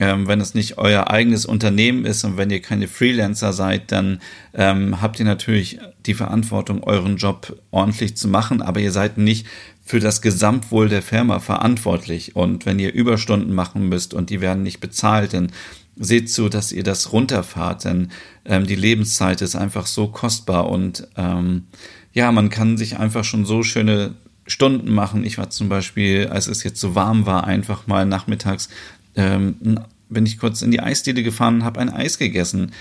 ähm, 0.00 0.26
wenn 0.26 0.40
es 0.40 0.54
nicht 0.54 0.78
euer 0.78 1.08
eigenes 1.10 1.46
Unternehmen 1.46 2.04
ist 2.04 2.24
und 2.24 2.36
wenn 2.36 2.50
ihr 2.50 2.60
keine 2.60 2.88
Freelancer 2.88 3.52
seid, 3.52 3.92
dann 3.92 4.20
ähm, 4.52 5.00
habt 5.00 5.20
ihr 5.20 5.24
natürlich 5.24 5.78
die 6.06 6.14
Verantwortung, 6.14 6.82
euren 6.82 7.16
Job 7.16 7.60
ordentlich 7.70 8.16
zu 8.16 8.26
machen, 8.26 8.60
aber 8.60 8.80
ihr 8.80 8.90
seid 8.90 9.18
nicht 9.18 9.46
für 9.84 10.00
das 10.00 10.22
Gesamtwohl 10.22 10.88
der 10.88 11.02
Firma 11.02 11.40
verantwortlich. 11.40 12.34
Und 12.34 12.64
wenn 12.64 12.78
ihr 12.78 12.92
Überstunden 12.92 13.54
machen 13.54 13.88
müsst 13.88 14.14
und 14.14 14.30
die 14.30 14.40
werden 14.40 14.62
nicht 14.62 14.80
bezahlt, 14.80 15.34
dann 15.34 15.52
seht 15.96 16.30
zu, 16.30 16.48
dass 16.48 16.72
ihr 16.72 16.82
das 16.82 17.12
runterfahrt, 17.12 17.84
denn 17.84 18.10
ähm, 18.44 18.66
die 18.66 18.74
Lebenszeit 18.74 19.42
ist 19.42 19.54
einfach 19.54 19.86
so 19.86 20.08
kostbar 20.08 20.68
und 20.68 21.06
ähm, 21.16 21.64
ja, 22.12 22.32
man 22.32 22.50
kann 22.50 22.76
sich 22.76 22.98
einfach 22.98 23.24
schon 23.24 23.44
so 23.44 23.62
schöne 23.62 24.14
Stunden 24.46 24.92
machen. 24.92 25.24
Ich 25.24 25.38
war 25.38 25.50
zum 25.50 25.68
Beispiel, 25.68 26.28
als 26.28 26.48
es 26.48 26.64
jetzt 26.64 26.80
so 26.80 26.94
warm 26.94 27.26
war, 27.26 27.44
einfach 27.44 27.86
mal 27.86 28.06
nachmittags 28.06 28.68
ähm, 29.14 29.78
bin 30.08 30.26
ich 30.26 30.38
kurz 30.38 30.62
in 30.62 30.70
die 30.70 30.80
Eisdiele 30.80 31.22
gefahren 31.22 31.56
und 31.56 31.64
habe 31.64 31.80
ein 31.80 31.90
Eis 31.90 32.18
gegessen. 32.18 32.72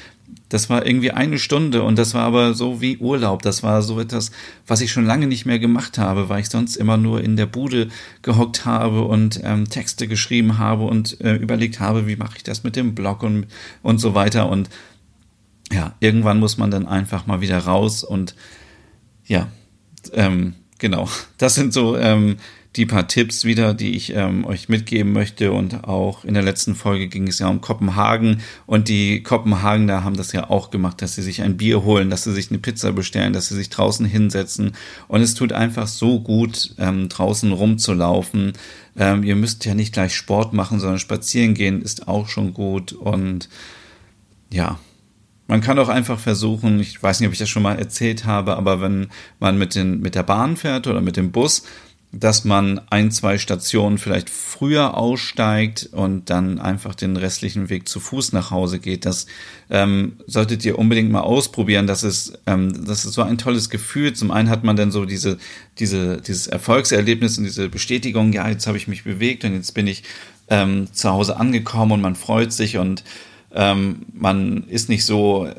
Das 0.53 0.69
war 0.69 0.85
irgendwie 0.85 1.09
eine 1.09 1.39
Stunde 1.39 1.81
und 1.81 1.97
das 1.97 2.13
war 2.13 2.25
aber 2.25 2.53
so 2.53 2.79
wie 2.79 2.97
Urlaub. 2.97 3.41
Das 3.41 3.63
war 3.63 3.81
so 3.81 3.99
etwas, 3.99 4.29
was 4.67 4.81
ich 4.81 4.91
schon 4.91 5.03
lange 5.03 5.25
nicht 5.25 5.47
mehr 5.47 5.57
gemacht 5.57 5.97
habe, 5.97 6.29
weil 6.29 6.41
ich 6.41 6.49
sonst 6.49 6.75
immer 6.75 6.95
nur 6.95 7.23
in 7.23 7.37
der 7.37 7.47
Bude 7.47 7.87
gehockt 8.21 8.63
habe 8.63 9.01
und 9.01 9.41
ähm, 9.43 9.67
Texte 9.67 10.07
geschrieben 10.07 10.59
habe 10.59 10.83
und 10.83 11.19
äh, 11.21 11.33
überlegt 11.33 11.79
habe, 11.79 12.05
wie 12.05 12.17
mache 12.17 12.37
ich 12.37 12.43
das 12.43 12.63
mit 12.63 12.75
dem 12.75 12.93
Blog 12.93 13.23
und, 13.23 13.47
und 13.81 13.97
so 13.97 14.13
weiter. 14.13 14.47
Und 14.47 14.69
ja, 15.71 15.95
irgendwann 15.99 16.39
muss 16.39 16.59
man 16.59 16.69
dann 16.69 16.85
einfach 16.85 17.25
mal 17.25 17.41
wieder 17.41 17.57
raus 17.57 18.03
und 18.03 18.35
ja, 19.25 19.47
ähm, 20.11 20.53
genau. 20.77 21.09
Das 21.39 21.55
sind 21.55 21.73
so 21.73 21.97
ähm, 21.97 22.35
die 22.75 22.85
paar 22.87 23.07
Tipps 23.07 23.45
wieder, 23.45 23.73
die 23.73 23.95
ich 23.95 24.15
ähm, 24.15 24.45
euch 24.45 24.67
mitgeben 24.67 25.13
möchte. 25.13 25.51
Und 25.51 25.83
auch 25.83 26.25
in 26.25 26.33
der 26.33 26.43
letzten 26.43 26.75
Folge 26.75 27.07
ging 27.07 27.27
es 27.27 27.39
ja 27.39 27.47
um 27.47 27.61
Kopenhagen. 27.61 28.41
Und 28.65 28.87
die 28.87 29.21
Kopenhagener 29.21 30.03
haben 30.03 30.17
das 30.17 30.31
ja 30.31 30.49
auch 30.49 30.71
gemacht, 30.71 31.01
dass 31.01 31.15
sie 31.15 31.21
sich 31.21 31.41
ein 31.41 31.57
Bier 31.57 31.83
holen, 31.83 32.09
dass 32.09 32.23
sie 32.23 32.33
sich 32.33 32.49
eine 32.49 32.59
Pizza 32.59 32.91
bestellen, 32.91 33.33
dass 33.33 33.49
sie 33.49 33.55
sich 33.55 33.69
draußen 33.69 34.05
hinsetzen. 34.05 34.71
Und 35.07 35.21
es 35.21 35.35
tut 35.35 35.53
einfach 35.53 35.87
so 35.87 36.19
gut, 36.19 36.73
ähm, 36.79 37.09
draußen 37.09 37.51
rumzulaufen. 37.51 38.53
Ähm, 38.97 39.23
ihr 39.23 39.35
müsst 39.35 39.65
ja 39.65 39.75
nicht 39.75 39.93
gleich 39.93 40.15
Sport 40.15 40.53
machen, 40.53 40.79
sondern 40.79 40.99
spazieren 40.99 41.53
gehen 41.53 41.81
ist 41.81 42.07
auch 42.07 42.27
schon 42.27 42.53
gut. 42.53 42.91
Und 42.91 43.49
ja, 44.51 44.79
man 45.47 45.61
kann 45.61 45.77
auch 45.77 45.89
einfach 45.89 46.17
versuchen, 46.17 46.79
ich 46.79 47.01
weiß 47.01 47.19
nicht, 47.19 47.27
ob 47.27 47.33
ich 47.33 47.39
das 47.39 47.49
schon 47.49 47.63
mal 47.63 47.77
erzählt 47.77 48.25
habe, 48.25 48.55
aber 48.57 48.81
wenn 48.81 49.09
man 49.39 49.57
mit, 49.57 49.75
den, 49.75 49.99
mit 49.99 50.15
der 50.15 50.23
Bahn 50.23 50.57
fährt 50.57 50.87
oder 50.87 51.01
mit 51.01 51.17
dem 51.17 51.31
Bus, 51.31 51.63
dass 52.15 52.45
man 52.45 52.79
ein, 52.91 53.09
zwei 53.09 53.39
Stationen 53.39 53.97
vielleicht 53.97 54.29
früher 54.29 54.95
aussteigt 54.95 55.89
und 55.91 56.29
dann 56.29 56.59
einfach 56.59 56.93
den 56.93 57.17
restlichen 57.17 57.69
Weg 57.69 57.89
zu 57.89 57.99
Fuß 57.99 58.33
nach 58.33 58.51
Hause 58.51 58.77
geht. 58.79 59.07
Das 59.07 59.25
ähm, 59.71 60.17
solltet 60.27 60.63
ihr 60.63 60.77
unbedingt 60.77 61.11
mal 61.11 61.21
ausprobieren. 61.21 61.87
Das 61.87 62.03
ist, 62.03 62.37
ähm, 62.45 62.85
das 62.85 63.05
ist 63.05 63.13
so 63.13 63.23
ein 63.23 63.39
tolles 63.39 63.71
Gefühl. 63.71 64.13
Zum 64.13 64.29
einen 64.29 64.49
hat 64.49 64.63
man 64.63 64.75
dann 64.75 64.91
so 64.91 65.05
diese, 65.05 65.39
diese, 65.79 66.21
dieses 66.21 66.45
Erfolgserlebnis 66.45 67.39
und 67.39 67.45
diese 67.45 67.67
Bestätigung, 67.67 68.31
ja, 68.31 68.47
jetzt 68.47 68.67
habe 68.67 68.77
ich 68.77 68.87
mich 68.87 69.03
bewegt 69.03 69.43
und 69.43 69.55
jetzt 69.55 69.73
bin 69.73 69.87
ich 69.87 70.03
ähm, 70.49 70.93
zu 70.93 71.09
Hause 71.09 71.37
angekommen 71.37 71.93
und 71.93 72.01
man 72.01 72.15
freut 72.15 72.53
sich 72.53 72.77
und 72.77 73.03
ähm, 73.55 74.05
man 74.13 74.65
ist 74.67 74.87
nicht 74.87 75.03
so, 75.05 75.49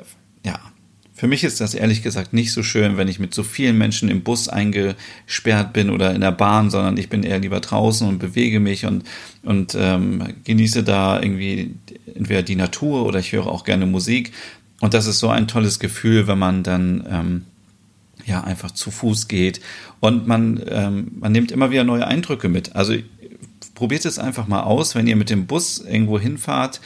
für 1.24 1.28
mich 1.28 1.42
ist 1.42 1.62
das 1.62 1.72
ehrlich 1.72 2.02
gesagt 2.02 2.34
nicht 2.34 2.52
so 2.52 2.62
schön, 2.62 2.98
wenn 2.98 3.08
ich 3.08 3.18
mit 3.18 3.32
so 3.32 3.44
vielen 3.44 3.78
Menschen 3.78 4.10
im 4.10 4.20
Bus 4.20 4.46
eingesperrt 4.46 5.72
bin 5.72 5.88
oder 5.88 6.14
in 6.14 6.20
der 6.20 6.32
Bahn, 6.32 6.68
sondern 6.68 6.98
ich 6.98 7.08
bin 7.08 7.22
eher 7.22 7.38
lieber 7.38 7.60
draußen 7.60 8.06
und 8.06 8.18
bewege 8.18 8.60
mich 8.60 8.84
und, 8.84 9.04
und 9.42 9.74
ähm, 9.74 10.34
genieße 10.44 10.82
da 10.82 11.18
irgendwie 11.18 11.76
entweder 12.14 12.42
die 12.42 12.56
Natur 12.56 13.06
oder 13.06 13.20
ich 13.20 13.32
höre 13.32 13.46
auch 13.46 13.64
gerne 13.64 13.86
Musik. 13.86 14.32
Und 14.82 14.92
das 14.92 15.06
ist 15.06 15.18
so 15.18 15.30
ein 15.30 15.48
tolles 15.48 15.78
Gefühl, 15.78 16.26
wenn 16.26 16.38
man 16.38 16.62
dann 16.62 17.06
ähm, 17.10 17.44
ja 18.26 18.44
einfach 18.44 18.72
zu 18.72 18.90
Fuß 18.90 19.26
geht 19.26 19.62
und 20.00 20.26
man, 20.26 20.62
ähm, 20.68 21.12
man 21.20 21.32
nimmt 21.32 21.52
immer 21.52 21.70
wieder 21.70 21.84
neue 21.84 22.06
Eindrücke 22.06 22.50
mit. 22.50 22.76
Also 22.76 22.96
probiert 23.74 24.04
es 24.04 24.18
einfach 24.18 24.46
mal 24.46 24.64
aus, 24.64 24.94
wenn 24.94 25.06
ihr 25.06 25.16
mit 25.16 25.30
dem 25.30 25.46
Bus 25.46 25.78
irgendwo 25.78 26.20
hinfahrt, 26.20 26.82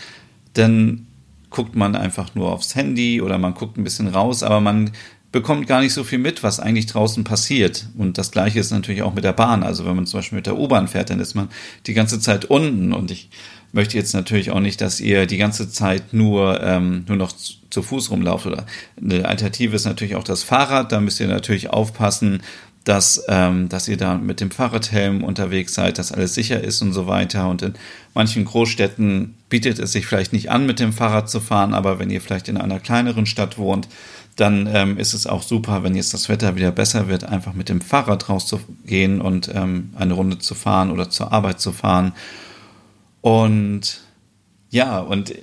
dann 0.52 1.07
guckt 1.50 1.74
man 1.74 1.96
einfach 1.96 2.34
nur 2.34 2.52
aufs 2.52 2.74
Handy 2.74 3.20
oder 3.22 3.38
man 3.38 3.54
guckt 3.54 3.78
ein 3.78 3.84
bisschen 3.84 4.08
raus, 4.08 4.42
aber 4.42 4.60
man 4.60 4.90
bekommt 5.30 5.66
gar 5.66 5.80
nicht 5.80 5.92
so 5.92 6.04
viel 6.04 6.18
mit, 6.18 6.42
was 6.42 6.58
eigentlich 6.58 6.86
draußen 6.86 7.24
passiert. 7.24 7.86
Und 7.98 8.16
das 8.16 8.30
gleiche 8.30 8.60
ist 8.60 8.70
natürlich 8.70 9.02
auch 9.02 9.14
mit 9.14 9.24
der 9.24 9.34
Bahn. 9.34 9.62
Also 9.62 9.84
wenn 9.84 9.96
man 9.96 10.06
zum 10.06 10.18
Beispiel 10.18 10.36
mit 10.36 10.46
der 10.46 10.58
U-Bahn 10.58 10.88
fährt, 10.88 11.10
dann 11.10 11.20
ist 11.20 11.34
man 11.34 11.48
die 11.86 11.92
ganze 11.92 12.18
Zeit 12.18 12.46
unten. 12.46 12.94
Und 12.94 13.10
ich 13.10 13.28
möchte 13.72 13.98
jetzt 13.98 14.14
natürlich 14.14 14.50
auch 14.50 14.60
nicht, 14.60 14.80
dass 14.80 15.00
ihr 15.00 15.26
die 15.26 15.36
ganze 15.36 15.70
Zeit 15.70 16.14
nur, 16.14 16.62
ähm, 16.62 17.04
nur 17.08 17.18
noch 17.18 17.32
zu, 17.32 17.82
Fuß 17.82 18.10
rumlauft. 18.10 18.46
Oder 18.46 18.64
eine 19.00 19.26
Alternative 19.26 19.76
ist 19.76 19.84
natürlich 19.84 20.16
auch 20.16 20.24
das 20.24 20.42
Fahrrad. 20.42 20.92
Da 20.92 21.00
müsst 21.00 21.20
ihr 21.20 21.28
natürlich 21.28 21.70
aufpassen, 21.70 22.42
dass, 22.88 23.22
ähm, 23.28 23.68
dass 23.68 23.86
ihr 23.86 23.98
da 23.98 24.16
mit 24.16 24.40
dem 24.40 24.50
Fahrradhelm 24.50 25.22
unterwegs 25.22 25.74
seid, 25.74 25.98
dass 25.98 26.10
alles 26.10 26.32
sicher 26.32 26.64
ist 26.64 26.80
und 26.80 26.94
so 26.94 27.06
weiter. 27.06 27.46
Und 27.48 27.60
in 27.60 27.74
manchen 28.14 28.46
Großstädten 28.46 29.34
bietet 29.50 29.78
es 29.78 29.92
sich 29.92 30.06
vielleicht 30.06 30.32
nicht 30.32 30.50
an, 30.50 30.64
mit 30.64 30.80
dem 30.80 30.94
Fahrrad 30.94 31.28
zu 31.28 31.40
fahren, 31.40 31.74
aber 31.74 31.98
wenn 31.98 32.08
ihr 32.08 32.22
vielleicht 32.22 32.48
in 32.48 32.56
einer 32.56 32.80
kleineren 32.80 33.26
Stadt 33.26 33.58
wohnt, 33.58 33.88
dann 34.36 34.66
ähm, 34.72 34.96
ist 34.96 35.12
es 35.12 35.26
auch 35.26 35.42
super, 35.42 35.82
wenn 35.82 35.96
jetzt 35.96 36.14
das 36.14 36.30
Wetter 36.30 36.56
wieder 36.56 36.72
besser 36.72 37.08
wird, 37.08 37.24
einfach 37.24 37.52
mit 37.52 37.68
dem 37.68 37.82
Fahrrad 37.82 38.30
rauszugehen 38.30 39.20
und 39.20 39.50
ähm, 39.54 39.90
eine 39.94 40.14
Runde 40.14 40.38
zu 40.38 40.54
fahren 40.54 40.90
oder 40.90 41.10
zur 41.10 41.30
Arbeit 41.30 41.60
zu 41.60 41.72
fahren. 41.72 42.12
Und 43.20 44.00
ja, 44.70 44.98
und 44.98 45.34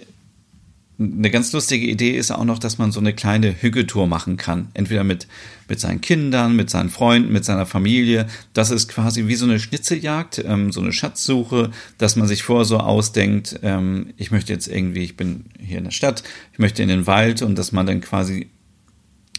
eine 0.97 1.29
ganz 1.29 1.51
lustige 1.51 1.87
Idee 1.87 2.11
ist 2.11 2.31
auch 2.31 2.45
noch, 2.45 2.57
dass 2.57 2.77
man 2.77 2.91
so 2.91 3.01
eine 3.01 3.13
kleine 3.13 3.61
Hügetour 3.61 4.07
machen 4.07 4.37
kann. 4.37 4.69
Entweder 4.73 5.03
mit, 5.03 5.27
mit 5.67 5.79
seinen 5.79 5.99
Kindern, 5.99 6.55
mit 6.55 6.69
seinen 6.69 6.89
Freunden, 6.89 7.33
mit 7.33 7.43
seiner 7.43 7.65
Familie. 7.65 8.27
Das 8.53 8.71
ist 8.71 8.87
quasi 8.87 9.27
wie 9.27 9.35
so 9.35 9.45
eine 9.45 9.59
Schnitzeljagd, 9.59 10.43
ähm, 10.45 10.71
so 10.71 10.79
eine 10.79 10.93
Schatzsuche, 10.93 11.71
dass 11.97 12.15
man 12.15 12.27
sich 12.27 12.43
vorher 12.43 12.65
so 12.65 12.77
ausdenkt, 12.77 13.59
ähm, 13.61 14.13
ich 14.15 14.31
möchte 14.31 14.53
jetzt 14.53 14.67
irgendwie, 14.67 15.03
ich 15.03 15.17
bin 15.17 15.45
hier 15.59 15.79
in 15.79 15.83
der 15.83 15.91
Stadt, 15.91 16.23
ich 16.53 16.59
möchte 16.59 16.81
in 16.81 16.89
den 16.89 17.07
Wald 17.07 17.41
und 17.41 17.57
dass 17.57 17.73
man 17.73 17.85
dann 17.85 17.99
quasi 17.99 18.47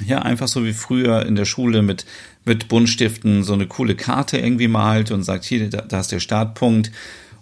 ja, 0.05 0.19
einfach 0.21 0.49
so 0.49 0.65
wie 0.65 0.75
früher 0.75 1.25
in 1.25 1.37
der 1.37 1.47
Schule 1.47 1.81
mit, 1.81 2.05
mit 2.45 2.69
Buntstiften 2.69 3.45
so 3.45 3.55
eine 3.55 3.67
coole 3.67 3.95
Karte 3.95 4.37
irgendwie 4.37 4.69
malt 4.69 5.11
und 5.11 5.23
sagt, 5.23 5.45
hier, 5.45 5.71
da, 5.71 5.81
da 5.81 6.01
ist 6.01 6.13
der 6.13 6.21
Startpunkt 6.21 6.93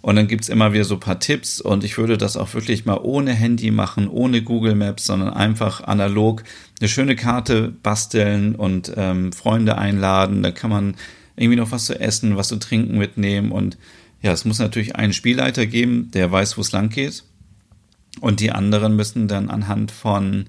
und 0.05 0.17
dann 0.17 0.27
gibt's 0.27 0.49
immer 0.49 0.71
wieder 0.71 0.83
so 0.83 0.99
paar 0.99 1.19
Tipps 1.19 1.59
und 1.59 1.83
ich 1.83 1.97
würde 1.97 2.15
das 2.15 2.37
auch 2.37 2.53
wirklich 2.53 2.85
mal 2.85 2.99
ohne 3.01 3.33
Handy 3.33 3.71
machen, 3.71 4.07
ohne 4.07 4.43
Google 4.43 4.75
Maps, 4.75 5.05
sondern 5.07 5.33
einfach 5.33 5.83
analog 5.83 6.43
eine 6.79 6.89
schöne 6.89 7.15
Karte 7.15 7.73
basteln 7.81 8.53
und 8.53 8.93
ähm, 8.97 9.33
Freunde 9.33 9.79
einladen. 9.79 10.43
Da 10.43 10.51
kann 10.51 10.69
man 10.69 10.95
irgendwie 11.35 11.55
noch 11.55 11.71
was 11.71 11.85
zu 11.85 11.99
essen, 11.99 12.37
was 12.37 12.49
zu 12.49 12.57
trinken 12.57 12.99
mitnehmen 12.99 13.51
und 13.51 13.79
ja, 14.21 14.31
es 14.31 14.45
muss 14.45 14.59
natürlich 14.59 14.95
einen 14.95 15.11
Spielleiter 15.11 15.65
geben, 15.65 16.11
der 16.13 16.31
weiß, 16.31 16.55
wo 16.55 16.61
es 16.61 16.71
lang 16.71 16.89
geht. 16.89 17.23
Und 18.21 18.41
die 18.41 18.51
anderen 18.51 18.95
müssen 18.95 19.27
dann 19.27 19.49
anhand 19.49 19.89
von 19.89 20.45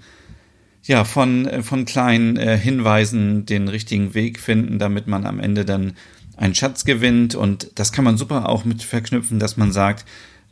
ja, 0.83 1.05
von, 1.05 1.47
äh, 1.47 1.63
von 1.63 1.87
kleinen 1.87 2.37
äh, 2.37 2.59
Hinweisen 2.59 3.47
den 3.47 3.69
richtigen 3.69 4.13
Weg 4.13 4.39
finden, 4.39 4.79
damit 4.79 5.07
man 5.07 5.25
am 5.25 5.41
Ende 5.41 5.65
dann 5.65 5.95
einen 6.37 6.55
Schatz 6.55 6.85
gewinnt. 6.85 7.35
Und 7.35 7.71
das 7.75 7.93
kann 7.93 8.05
man 8.05 8.17
super 8.17 8.49
auch 8.49 8.65
mit 8.65 8.83
verknüpfen, 8.83 9.39
dass 9.39 9.57
man 9.57 9.73
sagt, 9.73 10.05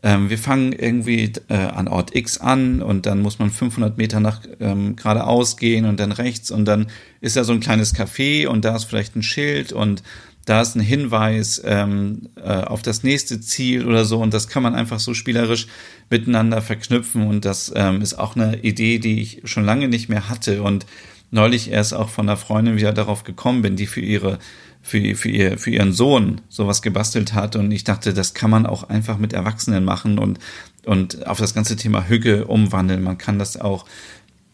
ähm, 0.03 0.29
wir 0.29 0.39
fangen 0.39 0.73
irgendwie 0.73 1.33
äh, 1.49 1.55
an 1.55 1.89
Ort 1.89 2.15
X 2.15 2.39
an 2.39 2.83
und 2.83 3.07
dann 3.07 3.23
muss 3.23 3.39
man 3.39 3.51
500 3.51 3.97
Meter 3.97 4.21
nach 4.21 4.43
ähm, 4.61 4.97
geradeaus 4.97 5.57
gehen 5.57 5.87
und 5.87 5.99
dann 5.99 6.13
rechts. 6.13 6.51
Und 6.51 6.67
dann 6.67 6.89
ist 7.23 7.37
da 7.37 7.45
so 7.45 7.55
ein 7.55 7.61
kleines 7.61 7.95
Café 7.95 8.47
und 8.47 8.67
da 8.67 8.77
ist 8.77 8.85
vielleicht 8.85 9.17
ein 9.17 9.23
Schild 9.23 9.73
und 9.73 10.03
da 10.45 10.61
ist 10.61 10.75
ein 10.75 10.81
Hinweis 10.81 11.63
ähm, 11.65 12.29
äh, 12.37 12.51
auf 12.51 12.83
das 12.83 13.03
nächste 13.03 13.41
Ziel 13.41 13.87
oder 13.87 14.05
so. 14.05 14.21
Und 14.21 14.35
das 14.35 14.49
kann 14.49 14.63
man 14.63 14.75
einfach 14.75 15.01
so 15.01 15.15
spielerisch 15.15 15.69
miteinander 16.11 16.61
verknüpfen. 16.61 17.27
Und 17.27 17.47
das 17.47 17.73
ähm, 17.75 18.03
ist 18.03 18.19
auch 18.19 18.37
eine 18.37 18.61
Idee, 18.61 18.99
die 18.99 19.23
ich 19.23 19.41
schon 19.45 19.65
lange 19.65 19.89
nicht 19.89 20.11
mehr 20.11 20.29
hatte. 20.29 20.63
Und 20.63 20.85
neulich 21.31 21.71
erst 21.71 21.95
auch 21.95 22.11
von 22.11 22.29
einer 22.29 22.37
Freundin 22.37 22.77
wieder 22.77 22.93
darauf 22.93 23.25
gekommen 23.25 23.63
bin, 23.63 23.77
die 23.77 23.87
für 23.87 24.03
ihre 24.03 24.39
für, 24.85 25.17
für, 25.17 25.31
ihr, 25.31 25.59
für 25.59 25.71
ihren 25.71 25.95
Sohn 25.95 26.43
sowas 26.51 26.83
gebastelt 26.83 27.33
hat. 27.33 27.57
Und 27.57 27.73
ich 27.73 27.85
dachte, 27.85 28.13
das 28.13 28.35
kann 28.35 28.51
man 28.51 28.67
auch 28.67 28.91
einfach 28.91 29.17
mit 29.17 29.33
Erwachsenen 29.33 29.83
machen 29.83 30.19
und, 30.19 30.39
und 30.85 31.27
auf 31.27 31.39
das 31.39 31.55
ganze 31.55 31.75
Thema 31.77 32.07
Hüge 32.07 32.45
umwandeln. 32.45 33.03
Man 33.03 33.17
kann 33.17 33.39
das 33.39 33.57
auch, 33.57 33.87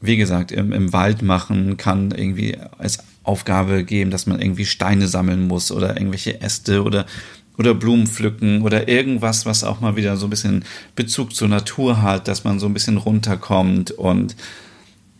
wie 0.01 0.17
gesagt, 0.17 0.53
im, 0.53 0.73
im 0.73 0.93
Wald 0.93 1.23
machen, 1.23 1.77
kann 1.77 2.13
irgendwie 2.13 2.57
als 2.79 3.01
Aufgabe 3.25 3.83
geben, 3.83 4.13
dass 4.13 4.29
man 4.29 4.41
irgendwie 4.41 4.67
Steine 4.67 5.09
sammeln 5.09 5.49
muss 5.49 5.73
oder 5.73 5.97
irgendwelche 5.97 6.41
Äste 6.41 6.85
oder 6.85 7.07
oder 7.59 7.75
Blumen 7.75 8.07
pflücken 8.07 8.63
oder 8.63 8.89
irgendwas, 8.89 9.45
was 9.45 9.65
auch 9.65 9.81
mal 9.81 9.95
wieder 9.95 10.17
so 10.17 10.29
ein 10.29 10.31
bisschen 10.31 10.65
Bezug 10.97 11.35
zur 11.35 11.49
Natur 11.49 12.01
hat, 12.01 12.27
dass 12.27 12.43
man 12.43 12.59
so 12.59 12.65
ein 12.65 12.73
bisschen 12.73 12.97
runterkommt. 12.97 13.91
Und 13.91 14.35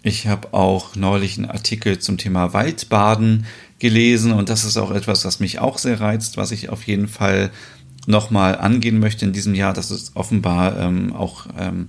ich 0.03 0.27
habe 0.27 0.55
auch 0.55 0.97
neulich 0.97 1.37
einen 1.37 1.51
Artikel 1.51 1.99
zum 1.99 2.17
Thema 2.17 2.55
Waldbaden 2.55 3.45
gelesen 3.81 4.33
und 4.33 4.49
das 4.49 4.65
ist 4.65 4.77
auch 4.77 4.93
etwas, 4.93 5.25
was 5.25 5.41
mich 5.41 5.59
auch 5.59 5.79
sehr 5.79 6.01
reizt, 6.01 6.37
was 6.37 6.53
ich 6.53 6.69
auf 6.69 6.87
jeden 6.87 7.09
Fall 7.09 7.51
nochmal 8.07 8.57
angehen 8.57 9.01
möchte 9.01 9.25
in 9.25 9.33
diesem 9.33 9.55
Jahr. 9.55 9.73
Das 9.73 9.91
ist 9.91 10.15
offenbar 10.15 10.79
ähm, 10.79 11.13
auch 11.13 11.47
ähm, 11.59 11.89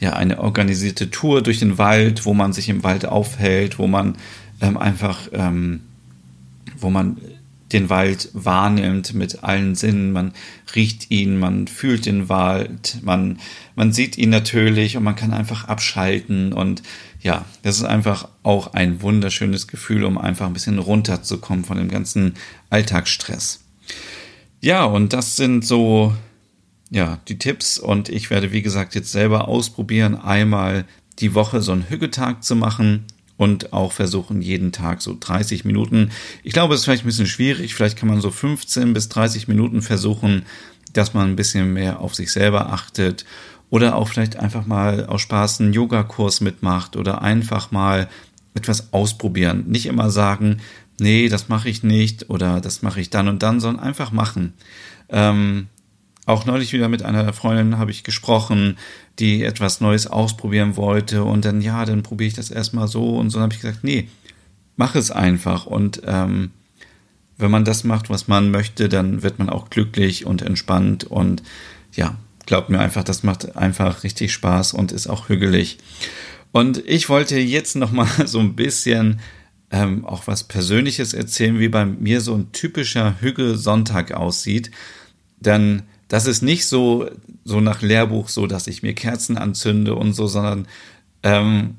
ja 0.00 0.12
eine 0.12 0.40
organisierte 0.40 1.10
Tour 1.10 1.42
durch 1.42 1.58
den 1.58 1.78
Wald, 1.78 2.26
wo 2.26 2.34
man 2.34 2.52
sich 2.52 2.68
im 2.68 2.82
Wald 2.82 3.06
aufhält, 3.06 3.78
wo 3.78 3.86
man 3.86 4.16
ähm, 4.60 4.76
einfach, 4.76 5.28
ähm, 5.32 5.80
wo 6.78 6.90
man 6.90 7.16
den 7.72 7.90
Wald 7.90 8.30
wahrnimmt 8.32 9.14
mit 9.14 9.44
allen 9.44 9.74
Sinnen. 9.74 10.12
Man 10.12 10.32
riecht 10.74 11.10
ihn, 11.10 11.38
man 11.38 11.66
fühlt 11.66 12.06
den 12.06 12.28
Wald, 12.28 12.98
man, 13.02 13.38
man 13.74 13.92
sieht 13.92 14.16
ihn 14.16 14.30
natürlich 14.30 14.96
und 14.96 15.04
man 15.04 15.16
kann 15.16 15.32
einfach 15.32 15.64
abschalten. 15.64 16.52
Und 16.52 16.82
ja, 17.20 17.44
das 17.62 17.76
ist 17.76 17.84
einfach 17.84 18.28
auch 18.42 18.74
ein 18.74 19.02
wunderschönes 19.02 19.66
Gefühl, 19.66 20.04
um 20.04 20.18
einfach 20.18 20.46
ein 20.46 20.52
bisschen 20.52 20.78
runterzukommen 20.78 21.64
von 21.64 21.76
dem 21.76 21.88
ganzen 21.88 22.34
Alltagsstress. 22.70 23.60
Ja, 24.60 24.84
und 24.84 25.12
das 25.12 25.36
sind 25.36 25.64
so 25.64 26.14
ja, 26.90 27.18
die 27.28 27.38
Tipps 27.38 27.78
und 27.78 28.08
ich 28.08 28.30
werde, 28.30 28.52
wie 28.52 28.62
gesagt, 28.62 28.94
jetzt 28.94 29.12
selber 29.12 29.48
ausprobieren, 29.48 30.14
einmal 30.14 30.84
die 31.18 31.34
Woche 31.34 31.60
so 31.60 31.72
einen 31.72 31.88
Hüggetag 31.88 32.42
zu 32.42 32.56
machen 32.56 33.04
und 33.36 33.72
auch 33.72 33.92
versuchen, 33.92 34.40
jeden 34.40 34.72
Tag 34.72 35.02
so 35.02 35.16
30 35.18 35.64
Minuten. 35.64 36.10
Ich 36.42 36.52
glaube, 36.52 36.74
es 36.74 36.80
ist 36.80 36.84
vielleicht 36.84 37.04
ein 37.04 37.08
bisschen 37.08 37.26
schwierig. 37.26 37.74
Vielleicht 37.74 37.96
kann 37.96 38.08
man 38.08 38.20
so 38.20 38.30
15 38.30 38.92
bis 38.92 39.08
30 39.08 39.48
Minuten 39.48 39.82
versuchen, 39.82 40.44
dass 40.92 41.14
man 41.14 41.30
ein 41.30 41.36
bisschen 41.36 41.72
mehr 41.72 42.00
auf 42.00 42.14
sich 42.14 42.32
selber 42.32 42.72
achtet 42.72 43.24
oder 43.70 43.96
auch 43.96 44.08
vielleicht 44.08 44.36
einfach 44.36 44.66
mal 44.66 45.06
aus 45.06 45.20
Spaß 45.22 45.60
einen 45.60 45.72
Yogakurs 45.72 46.40
mitmacht 46.40 46.96
oder 46.96 47.22
einfach 47.22 47.70
mal 47.70 48.08
etwas 48.54 48.92
ausprobieren. 48.92 49.64
Nicht 49.68 49.86
immer 49.86 50.10
sagen, 50.10 50.58
nee, 50.98 51.28
das 51.28 51.48
mache 51.48 51.68
ich 51.68 51.82
nicht 51.82 52.30
oder 52.30 52.60
das 52.60 52.82
mache 52.82 53.00
ich 53.00 53.10
dann 53.10 53.28
und 53.28 53.42
dann, 53.42 53.60
sondern 53.60 53.84
einfach 53.84 54.10
machen. 54.10 54.54
Ähm, 55.08 55.68
auch 56.26 56.44
neulich 56.44 56.72
wieder 56.72 56.88
mit 56.88 57.02
einer 57.02 57.32
Freundin 57.32 57.78
habe 57.78 57.90
ich 57.90 58.04
gesprochen, 58.04 58.76
die 59.18 59.42
etwas 59.44 59.80
Neues 59.80 60.06
ausprobieren 60.06 60.76
wollte 60.76 61.24
und 61.24 61.44
dann, 61.44 61.62
ja, 61.62 61.84
dann 61.84 62.02
probiere 62.02 62.28
ich 62.28 62.34
das 62.34 62.50
erstmal 62.50 62.88
so 62.88 63.16
und 63.16 63.30
so. 63.30 63.38
Dann 63.38 63.44
habe 63.44 63.54
ich 63.54 63.60
gesagt, 63.60 63.82
nee, 63.82 64.08
mach 64.76 64.94
es 64.94 65.10
einfach. 65.10 65.64
Und 65.66 66.02
ähm, 66.04 66.50
wenn 67.38 67.50
man 67.50 67.64
das 67.64 67.84
macht, 67.84 68.10
was 68.10 68.28
man 68.28 68.50
möchte, 68.50 68.88
dann 68.88 69.22
wird 69.22 69.38
man 69.38 69.48
auch 69.48 69.70
glücklich 69.70 70.26
und 70.26 70.42
entspannt 70.42 71.04
und 71.04 71.42
ja, 71.92 72.16
glaubt 72.48 72.70
mir 72.70 72.80
einfach, 72.80 73.04
das 73.04 73.22
macht 73.22 73.56
einfach 73.56 74.04
richtig 74.04 74.32
Spaß 74.32 74.72
und 74.72 74.90
ist 74.90 75.06
auch 75.06 75.28
hügelig. 75.28 75.76
Und 76.50 76.82
ich 76.86 77.10
wollte 77.10 77.38
jetzt 77.38 77.76
nochmal 77.76 78.08
so 78.26 78.40
ein 78.40 78.56
bisschen 78.56 79.20
ähm, 79.70 80.06
auch 80.06 80.26
was 80.26 80.44
Persönliches 80.44 81.12
erzählen, 81.12 81.58
wie 81.58 81.68
bei 81.68 81.84
mir 81.84 82.22
so 82.22 82.34
ein 82.34 82.50
typischer 82.52 83.20
Hügel-Sonntag 83.20 84.12
aussieht. 84.12 84.70
Denn 85.38 85.82
das 86.08 86.24
ist 86.24 86.40
nicht 86.40 86.64
so, 86.64 87.10
so 87.44 87.60
nach 87.60 87.82
Lehrbuch 87.82 88.30
so, 88.30 88.46
dass 88.46 88.66
ich 88.66 88.82
mir 88.82 88.94
Kerzen 88.94 89.36
anzünde 89.36 89.94
und 89.94 90.14
so, 90.14 90.26
sondern 90.26 90.66
ähm, 91.22 91.76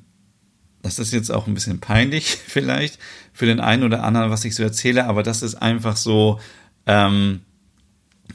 das 0.83 0.99
ist 0.99 1.11
jetzt 1.11 1.31
auch 1.31 1.47
ein 1.47 1.55
bisschen 1.55 1.79
peinlich 1.79 2.37
vielleicht 2.45 2.99
für 3.33 3.47
den 3.47 3.59
einen 3.59 3.81
oder 3.81 4.03
anderen, 4.03 4.29
was 4.29 4.45
ich 4.45 4.53
so 4.53 4.61
erzähle, 4.61 5.07
aber 5.07 5.23
das 5.23 5.41
ist 5.41 5.55
einfach 5.55 5.97
so, 5.97 6.39
ähm, 6.85 7.41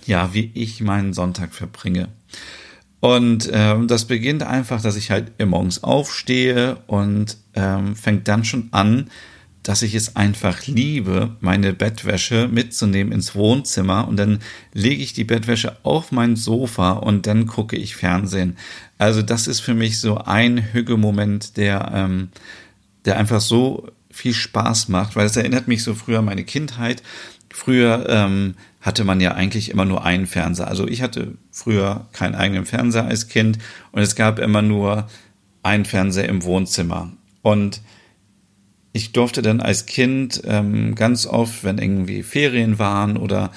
ja, 0.05 0.35
wie 0.35 0.51
ich 0.55 0.81
meinen 0.81 1.13
Sonntag 1.13 1.55
verbringe. 1.55 2.09
Und 3.01 3.51
ähm, 3.53 3.87
das 3.87 4.07
beginnt 4.07 4.43
einfach, 4.43 4.81
dass 4.81 4.97
ich 4.97 5.11
halt 5.11 5.33
morgens 5.45 5.85
aufstehe 5.85 6.79
und 6.87 7.37
ähm, 7.55 7.97
fängt 7.97 8.29
dann 8.29 8.45
schon 8.45 8.69
an, 8.71 9.11
dass 9.65 9.83
ich 9.83 9.95
es 9.95 10.15
einfach 10.15 10.67
liebe, 10.67 11.37
meine 11.41 11.73
Bettwäsche 11.73 12.49
mitzunehmen 12.49 13.13
ins 13.13 13.35
Wohnzimmer 13.35 14.07
und 14.07 14.19
dann 14.19 14.41
lege 14.75 15.03
ich 15.03 15.15
die 15.15 15.25
Bettwäsche 15.25 15.77
auf 15.85 16.13
mein 16.13 16.37
Sofa 16.37 16.93
und 16.93 17.27
dann 17.27 17.47
gucke 17.47 17.77
ich 17.77 17.97
Fernsehen. 17.97 18.57
Also 18.99 19.23
das 19.23 19.49
ist 19.49 19.61
für 19.61 19.75
mich 19.75 19.99
so 20.01 20.19
ein 20.19 20.73
Hügemoment, 20.73 21.57
der, 21.57 21.91
ähm, 21.95 22.29
der 23.07 23.19
einfach 23.19 23.41
so 23.41 23.89
viel 24.11 24.35
Spaß 24.35 24.89
macht, 24.89 25.17
weil 25.17 25.27
es 25.27 25.37
erinnert 25.37 25.67
mich 25.67 25.83
so 25.83 25.95
früher 25.95 26.19
an 26.19 26.27
meine 26.27 26.45
Kindheit. 26.45 27.03
Früher 27.51 28.07
ähm, 28.09 28.55
hatte 28.85 29.03
man 29.03 29.19
ja 29.19 29.33
eigentlich 29.33 29.71
immer 29.71 29.87
nur 29.87 30.05
einen 30.05 30.27
Fernseher. 30.27 30.69
Also 30.69 30.87
ich 30.87 31.01
hatte 31.01 31.39
früher 31.51 32.07
keinen 32.13 32.35
eigenen 32.35 32.67
Fernseher 32.67 33.07
als 33.07 33.29
Kind 33.29 33.59
und 33.93 34.03
es 34.03 34.15
gab 34.15 34.39
immer 34.39 34.61
nur 34.61 35.09
einen 35.63 35.87
Fernseher 35.87 36.29
im 36.29 36.43
Wohnzimmer. 36.43 37.11
Und 37.41 37.81
ich 38.93 39.13
durfte 39.13 39.41
dann 39.41 39.63
als 39.63 39.87
Kind 39.87 40.43
ähm, 40.45 40.95
ganz 40.95 41.27
oft, 41.27 41.65
wenn 41.65 41.79
irgendwie 41.79 42.23
Ferien 42.23 42.79
waren 42.79 43.17
oder 43.17 43.53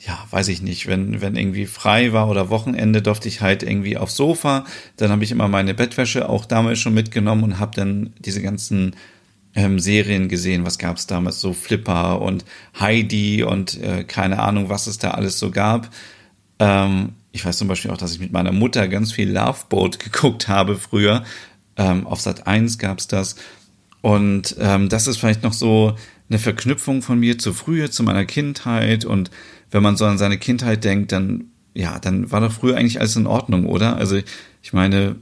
ja, 0.00 0.18
weiß 0.30 0.48
ich 0.48 0.62
nicht, 0.62 0.88
wenn, 0.88 1.20
wenn 1.20 1.36
irgendwie 1.36 1.66
frei 1.66 2.12
war 2.12 2.28
oder 2.28 2.50
Wochenende, 2.50 3.02
durfte 3.02 3.28
ich 3.28 3.40
halt 3.40 3.62
irgendwie 3.62 3.96
aufs 3.96 4.16
Sofa. 4.16 4.64
Dann 4.96 5.12
habe 5.12 5.22
ich 5.22 5.30
immer 5.30 5.46
meine 5.46 5.74
Bettwäsche 5.74 6.28
auch 6.28 6.44
damals 6.44 6.80
schon 6.80 6.92
mitgenommen 6.92 7.44
und 7.44 7.58
habe 7.60 7.76
dann 7.76 8.14
diese 8.18 8.42
ganzen 8.42 8.96
ähm, 9.54 9.78
Serien 9.78 10.28
gesehen. 10.28 10.64
Was 10.64 10.78
gab 10.78 10.96
es 10.96 11.06
damals? 11.06 11.40
So 11.40 11.52
Flipper 11.52 12.20
und 12.20 12.44
Heidi 12.78 13.42
und 13.42 13.80
äh, 13.80 14.04
keine 14.04 14.40
Ahnung, 14.40 14.68
was 14.68 14.86
es 14.86 14.98
da 14.98 15.12
alles 15.12 15.38
so 15.38 15.50
gab. 15.50 15.90
Ähm, 16.58 17.10
ich 17.32 17.44
weiß 17.44 17.58
zum 17.58 17.68
Beispiel 17.68 17.90
auch, 17.90 17.96
dass 17.96 18.12
ich 18.12 18.20
mit 18.20 18.32
meiner 18.32 18.52
Mutter 18.52 18.88
ganz 18.88 19.12
viel 19.12 19.30
Loveboat 19.30 19.98
geguckt 19.98 20.48
habe 20.48 20.76
früher. 20.76 21.24
Ähm, 21.76 22.06
auf 22.06 22.20
Sat 22.20 22.46
1 22.46 22.78
gab 22.78 22.98
es 22.98 23.08
das. 23.08 23.36
Und 24.00 24.56
ähm, 24.58 24.88
das 24.88 25.06
ist 25.06 25.18
vielleicht 25.18 25.42
noch 25.42 25.52
so 25.52 25.96
eine 26.28 26.38
Verknüpfung 26.38 27.02
von 27.02 27.20
mir 27.20 27.38
zu 27.38 27.52
früher, 27.52 27.90
zu 27.90 28.02
meiner 28.02 28.24
Kindheit. 28.24 29.04
Und 29.04 29.30
wenn 29.70 29.82
man 29.82 29.96
so 29.96 30.04
an 30.04 30.18
seine 30.18 30.38
Kindheit 30.38 30.84
denkt, 30.84 31.12
dann, 31.12 31.44
ja, 31.74 31.98
dann 31.98 32.30
war 32.30 32.40
doch 32.40 32.52
früher 32.52 32.76
eigentlich 32.76 33.00
alles 33.00 33.16
in 33.16 33.26
Ordnung, 33.26 33.66
oder? 33.66 33.96
Also 33.96 34.16
ich 34.62 34.72
meine, 34.72 35.16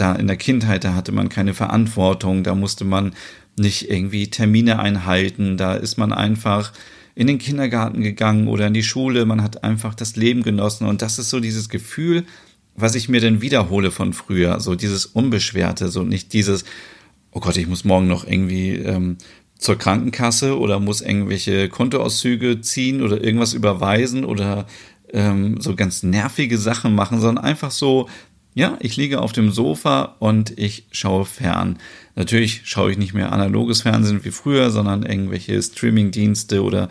da 0.00 0.14
in 0.14 0.26
der 0.26 0.36
Kindheit, 0.36 0.84
da 0.84 0.94
hatte 0.94 1.12
man 1.12 1.28
keine 1.28 1.54
Verantwortung, 1.54 2.42
da 2.42 2.54
musste 2.54 2.84
man 2.84 3.14
nicht 3.58 3.90
irgendwie 3.90 4.28
Termine 4.28 4.78
einhalten, 4.78 5.56
da 5.56 5.74
ist 5.74 5.98
man 5.98 6.12
einfach 6.12 6.72
in 7.14 7.26
den 7.26 7.38
Kindergarten 7.38 8.02
gegangen 8.02 8.48
oder 8.48 8.66
in 8.66 8.74
die 8.74 8.82
Schule, 8.82 9.26
man 9.26 9.42
hat 9.42 9.62
einfach 9.64 9.94
das 9.94 10.16
Leben 10.16 10.42
genossen 10.42 10.86
und 10.86 11.02
das 11.02 11.18
ist 11.18 11.30
so 11.30 11.40
dieses 11.40 11.68
Gefühl, 11.68 12.24
was 12.76 12.94
ich 12.94 13.08
mir 13.08 13.20
denn 13.20 13.42
wiederhole 13.42 13.90
von 13.90 14.12
früher, 14.12 14.60
so 14.60 14.74
dieses 14.74 15.06
Unbeschwerte, 15.06 15.88
so 15.88 16.02
nicht 16.02 16.32
dieses, 16.32 16.64
oh 17.32 17.40
Gott, 17.40 17.56
ich 17.56 17.66
muss 17.66 17.84
morgen 17.84 18.06
noch 18.06 18.26
irgendwie 18.26 18.76
ähm, 18.76 19.18
zur 19.58 19.76
Krankenkasse 19.76 20.58
oder 20.58 20.80
muss 20.80 21.02
irgendwelche 21.02 21.68
Kontoauszüge 21.68 22.62
ziehen 22.62 23.02
oder 23.02 23.22
irgendwas 23.22 23.52
überweisen 23.52 24.24
oder 24.24 24.66
ähm, 25.12 25.60
so 25.60 25.74
ganz 25.76 26.02
nervige 26.02 26.56
Sachen 26.56 26.94
machen, 26.94 27.20
sondern 27.20 27.44
einfach 27.44 27.70
so, 27.70 28.08
ja, 28.54 28.76
ich 28.80 28.96
liege 28.96 29.20
auf 29.20 29.32
dem 29.32 29.52
Sofa 29.52 30.16
und 30.18 30.58
ich 30.58 30.84
schaue 30.90 31.24
fern. 31.24 31.78
Natürlich 32.16 32.62
schaue 32.64 32.90
ich 32.90 32.98
nicht 32.98 33.14
mehr 33.14 33.32
analoges 33.32 33.82
Fernsehen 33.82 34.24
wie 34.24 34.32
früher, 34.32 34.70
sondern 34.70 35.04
irgendwelche 35.04 35.62
Streaming-Dienste 35.62 36.62
oder 36.62 36.88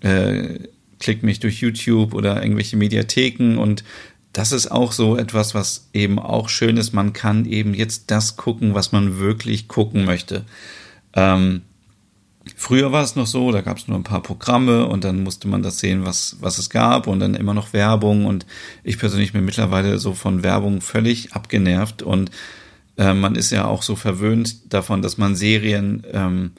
äh, 0.00 0.58
klick 0.98 1.22
mich 1.22 1.40
durch 1.40 1.60
YouTube 1.60 2.14
oder 2.14 2.42
irgendwelche 2.42 2.76
Mediatheken 2.76 3.58
und 3.58 3.84
das 4.32 4.52
ist 4.52 4.70
auch 4.70 4.92
so 4.92 5.18
etwas, 5.18 5.54
was 5.54 5.88
eben 5.92 6.18
auch 6.18 6.48
schön 6.48 6.78
ist. 6.78 6.94
Man 6.94 7.12
kann 7.12 7.44
eben 7.44 7.74
jetzt 7.74 8.10
das 8.10 8.36
gucken, 8.36 8.74
was 8.74 8.90
man 8.90 9.18
wirklich 9.18 9.68
gucken 9.68 10.06
möchte. 10.06 10.44
Ähm, 11.14 11.62
früher 12.56 12.92
war 12.92 13.02
es 13.02 13.16
noch 13.16 13.26
so, 13.26 13.52
da 13.52 13.60
gab 13.60 13.78
es 13.78 13.88
nur 13.88 13.98
ein 13.98 14.04
paar 14.04 14.22
Programme 14.22 14.86
und 14.86 15.04
dann 15.04 15.22
musste 15.22 15.48
man 15.48 15.62
das 15.62 15.78
sehen, 15.78 16.04
was, 16.04 16.36
was 16.40 16.58
es 16.58 16.70
gab 16.70 17.06
und 17.06 17.20
dann 17.20 17.34
immer 17.34 17.54
noch 17.54 17.72
Werbung. 17.72 18.26
Und 18.26 18.46
ich 18.82 18.98
persönlich 18.98 19.32
bin 19.32 19.44
mittlerweile 19.44 19.98
so 19.98 20.14
von 20.14 20.42
Werbung 20.42 20.80
völlig 20.80 21.32
abgenervt 21.32 22.02
und 22.02 22.30
äh, 22.96 23.14
man 23.14 23.34
ist 23.34 23.50
ja 23.50 23.66
auch 23.66 23.82
so 23.82 23.96
verwöhnt 23.96 24.72
davon, 24.72 25.02
dass 25.02 25.18
man 25.18 25.34
Serien 25.34 26.02
ähm, 26.12 26.52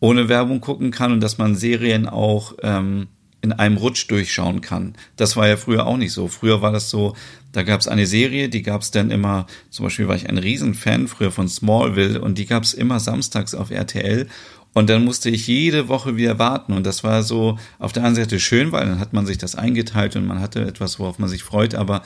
ohne 0.00 0.28
Werbung 0.28 0.60
gucken 0.60 0.90
kann 0.90 1.12
und 1.12 1.20
dass 1.20 1.38
man 1.38 1.56
Serien 1.56 2.08
auch 2.08 2.54
ähm, 2.62 3.08
in 3.42 3.52
einem 3.52 3.76
Rutsch 3.78 4.10
durchschauen 4.10 4.60
kann. 4.60 4.94
Das 5.16 5.36
war 5.36 5.48
ja 5.48 5.56
früher 5.56 5.86
auch 5.86 5.96
nicht 5.96 6.12
so. 6.12 6.28
Früher 6.28 6.60
war 6.60 6.72
das 6.72 6.90
so, 6.90 7.16
da 7.52 7.62
gab 7.62 7.80
es 7.80 7.88
eine 7.88 8.06
Serie, 8.06 8.48
die 8.48 8.62
gab 8.62 8.82
es 8.82 8.90
dann 8.90 9.10
immer, 9.10 9.46
zum 9.70 9.84
Beispiel 9.84 10.08
war 10.08 10.16
ich 10.16 10.28
ein 10.28 10.38
Riesenfan 10.38 11.08
früher 11.08 11.30
von 11.30 11.48
Smallville 11.48 12.20
und 12.20 12.36
die 12.36 12.46
gab 12.46 12.62
es 12.62 12.74
immer 12.74 13.00
samstags 13.00 13.54
auf 13.54 13.70
RTL 13.70 14.28
und 14.72 14.88
dann 14.88 15.04
musste 15.04 15.30
ich 15.30 15.46
jede 15.46 15.88
Woche 15.88 16.16
wieder 16.16 16.38
warten. 16.38 16.72
Und 16.72 16.86
das 16.86 17.02
war 17.02 17.22
so 17.22 17.58
auf 17.78 17.92
der 17.92 18.04
einen 18.04 18.14
Seite 18.14 18.38
schön, 18.38 18.72
weil 18.72 18.86
dann 18.86 19.00
hat 19.00 19.12
man 19.12 19.26
sich 19.26 19.38
das 19.38 19.56
eingeteilt 19.56 20.16
und 20.16 20.26
man 20.26 20.40
hatte 20.40 20.60
etwas, 20.62 20.98
worauf 20.98 21.18
man 21.18 21.28
sich 21.28 21.42
freut. 21.42 21.74
Aber 21.74 22.02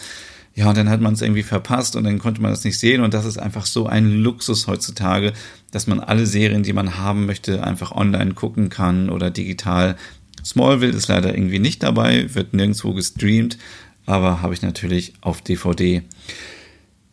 ja, 0.55 0.69
und 0.69 0.79
dann 0.79 0.89
hat 0.89 1.01
man 1.01 1.15
es 1.15 1.21
irgendwie 1.21 1.43
verpasst 1.43 1.97
und 1.97 2.05
dann 2.05 2.19
konnte 2.19 2.41
man 2.41 2.53
das 2.53 2.65
nicht 2.65 2.79
sehen. 2.79 3.03
Und 3.03 3.13
das 3.13 3.27
ist 3.27 3.39
einfach 3.39 3.67
so 3.67 3.87
ein 3.87 4.13
Luxus 4.13 4.67
heutzutage, 4.67 5.33
dass 5.73 5.87
man 5.87 6.01
alle 6.01 6.27
Serien, 6.27 6.63
die 6.63 6.73
man 6.73 6.97
haben 6.97 7.27
möchte, 7.27 7.65
einfach 7.65 7.93
online 7.93 8.35
gucken 8.35 8.71
kann 8.71 9.11
oder 9.11 9.31
digital 9.31 9.97
Smallville 10.45 10.93
ist 10.93 11.09
leider 11.09 11.35
irgendwie 11.35 11.59
nicht 11.59 11.83
dabei, 11.83 12.35
wird 12.35 12.53
nirgendwo 12.53 12.93
gestreamt, 12.93 13.57
aber 14.05 14.43
habe 14.43 14.53
ich 14.55 14.63
natürlich 14.63 15.15
auf 15.23 15.41
DVD. 15.41 16.03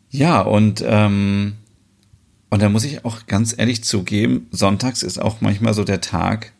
Ja, 0.10 0.42
und, 0.42 0.84
ähm, 0.86 1.54
und 2.52 2.62
da 2.62 2.68
muss 2.68 2.84
ich 2.84 3.06
auch 3.06 3.28
ganz 3.28 3.56
ehrlich 3.58 3.82
zugeben, 3.82 4.48
sonntags 4.52 5.04
ist 5.04 5.20
auch 5.20 5.40
manchmal 5.40 5.74
so 5.74 5.86
der 5.86 6.02
Tag, 6.02 6.52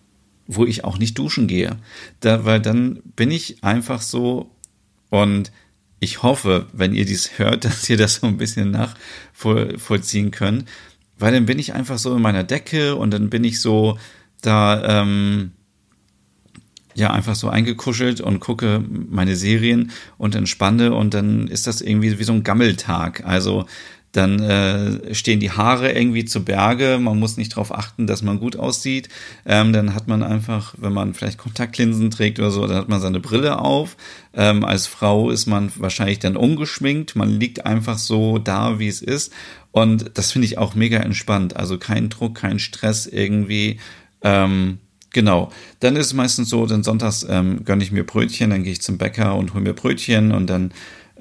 wo 0.48 0.66
ich 0.66 0.86
auch 0.86 0.98
nicht 0.98 1.18
duschen 1.20 1.48
gehe. 1.48 1.76
Da, 2.22 2.46
weil 2.46 2.62
dann 2.62 3.02
bin 3.18 3.30
ich 3.30 3.62
einfach 3.62 4.02
so 4.02 4.50
und 5.10 5.52
ich 6.00 6.24
hoffe, 6.24 6.68
wenn 6.72 6.96
ihr 6.96 7.06
dies 7.06 7.38
hört, 7.38 7.66
dass 7.66 7.90
ihr 7.90 7.98
das 7.98 8.16
so 8.16 8.28
ein 8.28 8.38
bisschen 8.38 8.72
nachvollziehen 8.72 10.32
könnt, 10.32 10.64
weil 11.20 11.34
dann 11.34 11.46
bin 11.46 11.60
ich 11.60 11.74
einfach 11.74 11.98
so 11.98 12.16
in 12.16 12.22
meiner 12.22 12.46
Decke 12.46 12.96
und 12.96 13.12
dann 13.12 13.30
bin 13.30 13.44
ich 13.44 13.60
so 13.60 14.00
da, 14.42 15.02
ähm, 15.02 15.52
ja, 16.96 17.12
einfach 17.12 17.36
so 17.36 17.50
eingekuschelt 17.50 18.22
und 18.22 18.40
gucke 18.40 18.82
meine 19.10 19.36
Serien 19.36 19.92
und 20.18 20.36
entspanne 20.36 20.94
und 20.94 21.14
dann 21.14 21.50
ist 21.50 21.68
das 21.68 21.82
irgendwie 21.82 22.18
wie 22.18 22.24
so 22.24 22.34
ein 22.34 22.44
Gammeltag. 22.44 23.26
Also 23.26 23.66
dann 24.12 24.40
äh, 24.40 25.16
stehen 25.16 25.40
die 25.40 25.52
Haare 25.52 25.92
irgendwie 25.92 26.26
zu 26.26 26.44
Berge, 26.44 27.00
man 27.00 27.18
muss 27.18 27.38
nicht 27.38 27.54
darauf 27.54 27.74
achten, 27.74 28.08
dass 28.08 28.22
man 28.22 28.40
gut 28.40 28.58
aussieht. 28.58 29.08
Ähm, 29.46 29.72
dann 29.72 29.96
hat 29.96 30.08
man 30.08 30.22
einfach, 30.22 30.76
wenn 30.78 30.92
man 30.92 31.14
vielleicht 31.14 31.38
Kontaktlinsen 31.38 32.12
trägt 32.12 32.40
oder 32.40 32.52
so, 32.52 32.68
dann 32.68 32.78
hat 32.78 32.90
man 32.90 33.00
seine 33.00 33.22
Brille 33.22 33.60
auf. 33.60 33.96
Ähm, 34.34 34.66
als 34.66 34.88
Frau 34.88 35.30
ist 35.30 35.46
man 35.46 35.72
wahrscheinlich 35.78 36.20
dann 36.20 36.36
ungeschminkt, 36.36 37.16
man 37.16 37.30
liegt 37.30 37.66
einfach 37.66 37.98
so 37.98 38.38
da, 38.38 38.80
wie 38.80 38.88
es 38.88 39.02
ist. 39.02 39.32
Und 39.72 40.12
das 40.16 40.34
finde 40.34 40.46
ich 40.48 40.58
auch 40.58 40.76
mega 40.76 40.98
entspannt. 40.98 41.56
Also 41.56 41.78
kein 41.78 42.10
Druck, 42.10 42.36
kein 42.36 42.60
Stress 42.60 43.08
irgendwie. 43.08 43.80
Ähm, 44.22 44.80
Genau. 45.14 45.52
Dann 45.82 45.98
ist 45.98 46.08
es 46.08 46.14
meistens 46.14 46.50
so, 46.50 46.66
dann 46.66 46.84
sonntags 46.84 47.26
ähm, 47.30 47.66
gönne 47.66 47.84
ich 47.84 47.92
mir 47.92 48.06
Brötchen, 48.06 48.50
dann 48.50 48.64
gehe 48.64 48.72
ich 48.72 48.82
zum 48.82 48.98
Bäcker 48.98 49.36
und 49.36 49.54
hole 49.54 49.64
mir 49.64 49.74
Brötchen 49.74 50.32
und 50.32 50.50
dann 50.50 50.72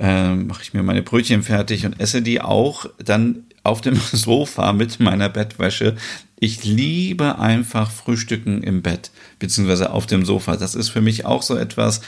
äh, 0.01 0.35
mache 0.35 0.63
ich 0.63 0.73
mir 0.73 0.83
meine 0.83 1.03
Brötchen 1.03 1.43
fertig 1.43 1.85
und 1.85 2.01
esse 2.01 2.23
die 2.23 2.41
auch 2.41 2.87
dann 2.99 3.45
auf 3.63 3.83
dem 3.83 3.97
Sofa 4.13 4.73
mit 4.73 4.99
meiner 4.99 5.29
Bettwäsche. 5.29 5.95
Ich 6.39 6.65
liebe 6.65 7.39
einfach 7.39 7.91
Frühstücken 7.91 8.63
im 8.63 8.81
Bett, 8.81 9.11
beziehungsweise 9.39 9.93
auf 9.93 10.07
dem 10.07 10.25
Sofa. 10.25 10.57
Das 10.57 10.75
ist 10.75 10.89
für 10.89 11.03
mich 11.03 11.27
auch 11.27 11.43
so 11.43 11.55
etwas, 11.55 12.01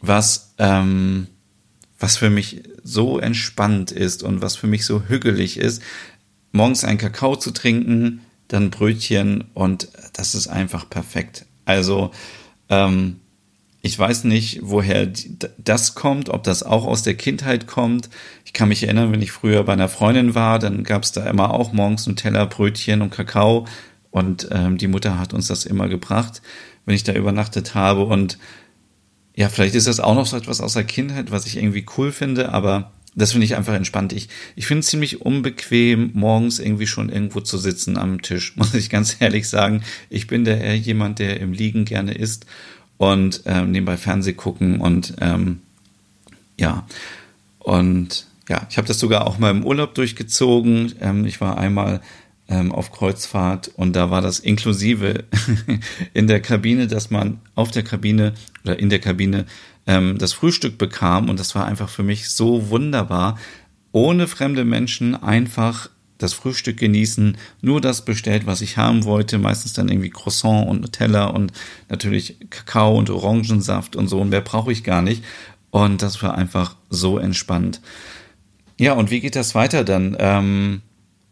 was, 0.00 0.52
ähm, 0.58 1.26
was 1.98 2.18
für 2.18 2.28
mich 2.28 2.64
so 2.84 3.18
entspannt 3.18 3.90
ist 3.92 4.22
und 4.22 4.42
was 4.42 4.56
für 4.56 4.66
mich 4.66 4.84
so 4.84 5.04
hügelig 5.08 5.56
ist, 5.56 5.82
morgens 6.52 6.84
einen 6.84 6.98
Kakao 6.98 7.36
zu 7.36 7.50
trinken, 7.52 8.20
dann 8.48 8.68
Brötchen 8.68 9.44
und 9.54 9.88
das 10.12 10.34
ist 10.34 10.48
einfach 10.48 10.90
perfekt. 10.90 11.46
Also, 11.64 12.10
ähm, 12.68 13.21
ich 13.84 13.98
weiß 13.98 14.24
nicht, 14.24 14.60
woher 14.62 15.10
das 15.58 15.96
kommt, 15.96 16.28
ob 16.28 16.44
das 16.44 16.62
auch 16.62 16.86
aus 16.86 17.02
der 17.02 17.14
Kindheit 17.14 17.66
kommt. 17.66 18.08
Ich 18.44 18.52
kann 18.52 18.68
mich 18.68 18.84
erinnern, 18.84 19.10
wenn 19.10 19.20
ich 19.20 19.32
früher 19.32 19.64
bei 19.64 19.72
einer 19.72 19.88
Freundin 19.88 20.36
war, 20.36 20.60
dann 20.60 20.84
gab 20.84 21.02
es 21.02 21.10
da 21.10 21.28
immer 21.28 21.52
auch 21.52 21.72
morgens 21.72 22.06
Nutella, 22.06 22.44
Brötchen 22.44 23.02
und 23.02 23.10
Kakao. 23.10 23.66
Und 24.12 24.48
ähm, 24.52 24.78
die 24.78 24.86
Mutter 24.86 25.18
hat 25.18 25.34
uns 25.34 25.48
das 25.48 25.64
immer 25.64 25.88
gebracht, 25.88 26.42
wenn 26.86 26.94
ich 26.94 27.02
da 27.02 27.12
übernachtet 27.12 27.74
habe. 27.74 28.04
Und 28.04 28.38
ja, 29.34 29.48
vielleicht 29.48 29.74
ist 29.74 29.88
das 29.88 29.98
auch 29.98 30.14
noch 30.14 30.26
so 30.26 30.36
etwas 30.36 30.60
aus 30.60 30.74
der 30.74 30.84
Kindheit, 30.84 31.32
was 31.32 31.46
ich 31.46 31.56
irgendwie 31.56 31.84
cool 31.96 32.12
finde, 32.12 32.52
aber 32.52 32.92
das 33.16 33.32
finde 33.32 33.46
ich 33.46 33.56
einfach 33.56 33.74
entspannt. 33.74 34.12
Ich, 34.12 34.28
ich 34.54 34.66
finde 34.66 34.80
es 34.80 34.86
ziemlich 34.86 35.22
unbequem, 35.22 36.10
morgens 36.14 36.60
irgendwie 36.60 36.86
schon 36.86 37.08
irgendwo 37.08 37.40
zu 37.40 37.58
sitzen 37.58 37.98
am 37.98 38.22
Tisch, 38.22 38.54
muss 38.56 38.74
ich 38.74 38.90
ganz 38.90 39.16
ehrlich 39.18 39.48
sagen. 39.48 39.82
Ich 40.08 40.28
bin 40.28 40.44
da 40.44 40.52
eher 40.52 40.76
jemand, 40.76 41.18
der 41.18 41.40
im 41.40 41.52
Liegen 41.52 41.84
gerne 41.84 42.14
isst 42.14 42.46
und 43.02 43.42
ähm, 43.46 43.72
nebenbei 43.72 43.96
Fernseh 43.96 44.32
gucken 44.32 44.80
und 44.80 45.14
ähm, 45.20 45.60
ja. 46.56 46.86
Und 47.58 48.26
ja, 48.48 48.64
ich 48.70 48.76
habe 48.76 48.86
das 48.86 49.00
sogar 49.00 49.26
auch 49.26 49.38
mal 49.38 49.50
im 49.50 49.64
Urlaub 49.64 49.96
durchgezogen. 49.96 50.94
Ähm, 51.00 51.24
ich 51.26 51.40
war 51.40 51.58
einmal 51.58 52.00
ähm, 52.48 52.70
auf 52.70 52.92
Kreuzfahrt 52.92 53.72
und 53.74 53.96
da 53.96 54.10
war 54.10 54.22
das 54.22 54.38
inklusive 54.38 55.24
in 56.14 56.28
der 56.28 56.40
Kabine, 56.40 56.86
dass 56.86 57.10
man 57.10 57.40
auf 57.56 57.72
der 57.72 57.82
Kabine 57.82 58.34
oder 58.62 58.78
in 58.78 58.88
der 58.88 59.00
Kabine 59.00 59.46
ähm, 59.88 60.18
das 60.18 60.32
Frühstück 60.32 60.78
bekam 60.78 61.28
und 61.28 61.40
das 61.40 61.56
war 61.56 61.66
einfach 61.66 61.88
für 61.88 62.04
mich 62.04 62.30
so 62.30 62.70
wunderbar, 62.70 63.36
ohne 63.90 64.28
fremde 64.28 64.64
Menschen 64.64 65.20
einfach 65.20 65.90
das 66.22 66.32
Frühstück 66.32 66.78
genießen, 66.78 67.36
nur 67.60 67.80
das 67.80 68.04
bestellt, 68.04 68.46
was 68.46 68.60
ich 68.60 68.76
haben 68.76 69.04
wollte, 69.04 69.38
meistens 69.38 69.72
dann 69.72 69.88
irgendwie 69.88 70.10
Croissant 70.10 70.68
und 70.68 70.80
Nutella 70.80 71.26
und 71.26 71.52
natürlich 71.88 72.36
Kakao 72.50 72.96
und 72.96 73.10
Orangensaft 73.10 73.96
und 73.96 74.08
so 74.08 74.20
und 74.20 74.30
mehr 74.30 74.40
brauche 74.40 74.72
ich 74.72 74.84
gar 74.84 75.02
nicht 75.02 75.24
und 75.70 76.02
das 76.02 76.22
war 76.22 76.36
einfach 76.36 76.76
so 76.90 77.18
entspannt. 77.18 77.80
Ja, 78.78 78.92
und 78.92 79.10
wie 79.10 79.20
geht 79.20 79.36
das 79.36 79.54
weiter 79.54 79.84
dann? 79.84 80.16
Ähm, 80.18 80.82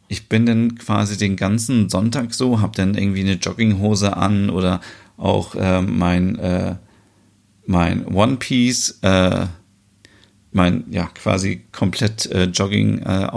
ich 0.08 0.28
bin 0.28 0.46
dann 0.46 0.74
quasi 0.74 1.16
den 1.16 1.36
ganzen 1.36 1.88
Sonntag 1.88 2.34
so, 2.34 2.60
habe 2.60 2.76
dann 2.76 2.94
irgendwie 2.94 3.20
eine 3.20 3.34
Jogginghose 3.34 4.16
an 4.16 4.50
oder 4.50 4.80
auch 5.16 5.54
äh, 5.54 5.82
mein 5.82 6.38
äh, 6.38 6.76
mein 7.66 8.06
One 8.06 8.36
Piece, 8.36 8.98
äh, 9.02 9.46
mein 10.52 10.84
ja 10.90 11.06
quasi 11.14 11.62
komplett 11.70 12.26
äh, 12.26 12.44
Jogging 12.44 12.98
äh, 12.98 13.28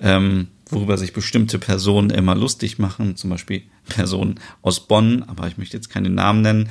ähm, 0.00 0.48
worüber 0.74 0.98
sich 0.98 1.12
bestimmte 1.12 1.58
Personen 1.58 2.10
immer 2.10 2.34
lustig 2.34 2.78
machen, 2.78 3.16
zum 3.16 3.30
Beispiel 3.30 3.62
Personen 3.88 4.40
aus 4.62 4.86
Bonn, 4.86 5.22
aber 5.22 5.46
ich 5.46 5.56
möchte 5.56 5.76
jetzt 5.76 5.90
keine 5.90 6.10
Namen 6.10 6.42
nennen. 6.42 6.68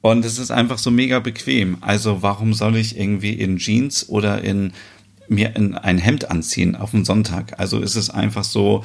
Und 0.00 0.24
es 0.24 0.38
ist 0.38 0.50
einfach 0.50 0.78
so 0.78 0.90
mega 0.90 1.20
bequem. 1.20 1.78
Also 1.80 2.22
warum 2.22 2.52
soll 2.52 2.76
ich 2.76 2.98
irgendwie 2.98 3.32
in 3.32 3.56
Jeans 3.56 4.08
oder 4.08 4.42
in 4.42 4.72
mir 5.28 5.56
in 5.56 5.74
ein 5.74 5.96
Hemd 5.96 6.30
anziehen 6.30 6.76
auf 6.76 6.90
dem 6.90 7.04
Sonntag? 7.04 7.58
Also 7.58 7.80
ist 7.80 7.96
es 7.96 8.10
einfach 8.10 8.44
so, 8.44 8.84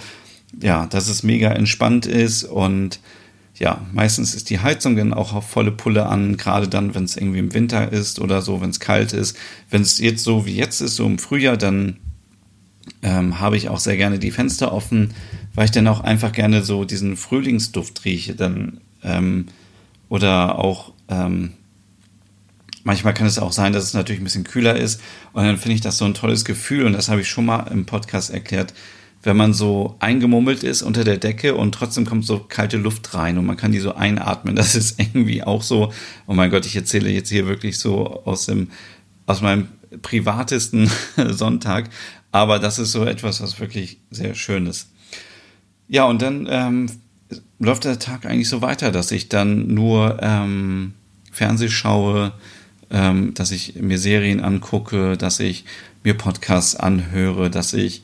ja, 0.61 0.85
dass 0.85 1.09
es 1.09 1.23
mega 1.23 1.49
entspannt 1.49 2.05
ist 2.05 2.45
und 2.45 2.99
ja, 3.55 3.85
meistens 3.91 4.33
ist 4.33 4.49
die 4.49 4.59
Heizung 4.59 4.95
dann 4.95 5.13
auch 5.13 5.33
auf 5.33 5.49
volle 5.49 5.71
Pulle 5.71 6.05
an, 6.05 6.37
gerade 6.37 6.69
dann, 6.69 6.95
wenn 6.95 7.03
es 7.03 7.17
irgendwie 7.17 7.39
im 7.39 7.53
Winter 7.53 7.91
ist 7.91 8.19
oder 8.19 8.41
so, 8.41 8.61
wenn 8.61 8.69
es 8.69 8.79
kalt 8.79 9.11
ist. 9.11 9.35
Wenn 9.69 9.81
es 9.81 9.99
jetzt 9.99 10.23
so 10.23 10.45
wie 10.45 10.55
jetzt 10.55 10.79
ist, 10.79 10.95
so 10.95 11.05
im 11.05 11.19
Frühjahr, 11.19 11.57
dann 11.57 11.97
ähm, 13.01 13.39
habe 13.39 13.57
ich 13.57 13.69
auch 13.69 13.79
sehr 13.79 13.97
gerne 13.97 14.19
die 14.19 14.31
Fenster 14.31 14.73
offen, 14.73 15.13
weil 15.55 15.65
ich 15.65 15.71
dann 15.71 15.87
auch 15.87 16.01
einfach 16.01 16.31
gerne 16.31 16.63
so 16.63 16.85
diesen 16.85 17.17
Frühlingsduft 17.17 18.05
rieche. 18.05 18.35
Dann, 18.35 18.81
ähm, 19.03 19.45
oder 20.09 20.59
auch 20.59 20.93
ähm, 21.07 21.53
manchmal 22.83 23.13
kann 23.13 23.27
es 23.27 23.39
auch 23.39 23.51
sein, 23.51 23.73
dass 23.73 23.83
es 23.83 23.93
natürlich 23.93 24.21
ein 24.21 24.25
bisschen 24.25 24.43
kühler 24.43 24.75
ist. 24.75 25.01
Und 25.33 25.43
dann 25.43 25.57
finde 25.57 25.75
ich 25.75 25.81
das 25.81 25.97
so 25.97 26.05
ein 26.05 26.13
tolles 26.13 26.45
Gefühl. 26.45 26.85
Und 26.85 26.93
das 26.93 27.09
habe 27.09 27.21
ich 27.21 27.29
schon 27.29 27.45
mal 27.45 27.67
im 27.71 27.85
Podcast 27.85 28.31
erklärt, 28.31 28.73
wenn 29.23 29.35
man 29.35 29.53
so 29.53 29.95
eingemummelt 29.99 30.63
ist 30.63 30.81
unter 30.81 31.03
der 31.03 31.17
Decke 31.17 31.55
und 31.55 31.73
trotzdem 31.73 32.05
kommt 32.05 32.25
so 32.25 32.39
kalte 32.39 32.77
Luft 32.77 33.13
rein 33.13 33.37
und 33.37 33.45
man 33.45 33.57
kann 33.57 33.71
die 33.71 33.79
so 33.79 33.95
einatmen. 33.95 34.55
Das 34.59 34.75
ist 34.75 34.99
irgendwie 34.99 35.43
auch 35.43 35.61
so, 35.61 35.91
oh 36.27 36.33
mein 36.33 36.49
Gott, 36.49 36.65
ich 36.65 36.75
erzähle 36.75 37.09
jetzt 37.09 37.29
hier 37.29 37.47
wirklich 37.47 37.79
so 37.79 38.23
aus 38.25 38.45
dem, 38.45 38.69
aus 39.25 39.41
meinem 39.41 39.67
privatesten 40.01 40.89
Sonntag. 41.29 41.89
Aber 42.31 42.59
das 42.59 42.79
ist 42.79 42.91
so 42.91 43.05
etwas, 43.05 43.41
was 43.41 43.59
wirklich 43.59 43.99
sehr 44.11 44.35
schön 44.35 44.67
ist. 44.67 44.89
Ja, 45.87 46.05
und 46.05 46.21
dann 46.21 46.47
ähm, 46.49 46.87
läuft 47.57 47.85
der 47.85 47.99
Tag 47.99 48.25
eigentlich 48.25 48.49
so 48.49 48.61
weiter, 48.61 48.91
dass 48.91 49.11
ich 49.11 49.29
dann 49.29 49.73
nur 49.73 50.19
ähm, 50.21 50.93
Fernseh 51.31 51.69
schaue, 51.69 52.33
ähm, 52.91 53.33
dass 53.33 53.51
ich 53.51 53.75
mir 53.75 53.97
Serien 53.97 54.41
angucke, 54.41 55.17
dass 55.17 55.39
ich 55.39 55.65
mir 56.03 56.13
Podcasts 56.13 56.75
anhöre, 56.75 57.49
dass 57.49 57.73
ich 57.73 58.03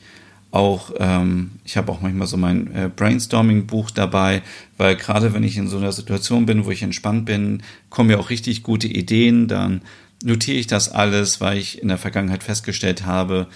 auch, 0.50 0.92
ähm, 0.98 1.52
ich 1.64 1.76
habe 1.76 1.92
auch 1.92 2.00
manchmal 2.00 2.26
so 2.26 2.36
mein 2.36 2.74
äh, 2.74 2.90
Brainstorming-Buch 2.94 3.90
dabei, 3.90 4.42
weil 4.78 4.96
gerade 4.96 5.34
wenn 5.34 5.42
ich 5.42 5.56
in 5.56 5.68
so 5.68 5.76
einer 5.76 5.92
Situation 5.92 6.46
bin, 6.46 6.64
wo 6.64 6.70
ich 6.70 6.82
entspannt 6.82 7.26
bin, 7.26 7.62
kommen 7.90 8.08
mir 8.08 8.18
auch 8.18 8.30
richtig 8.30 8.62
gute 8.62 8.88
Ideen, 8.88 9.48
dann 9.48 9.82
notiere 10.24 10.56
ich 10.56 10.66
das 10.66 10.88
alles, 10.88 11.40
weil 11.40 11.58
ich 11.58 11.82
in 11.82 11.88
der 11.88 11.98
Vergangenheit 11.98 12.42
festgestellt 12.42 13.04
habe, 13.04 13.48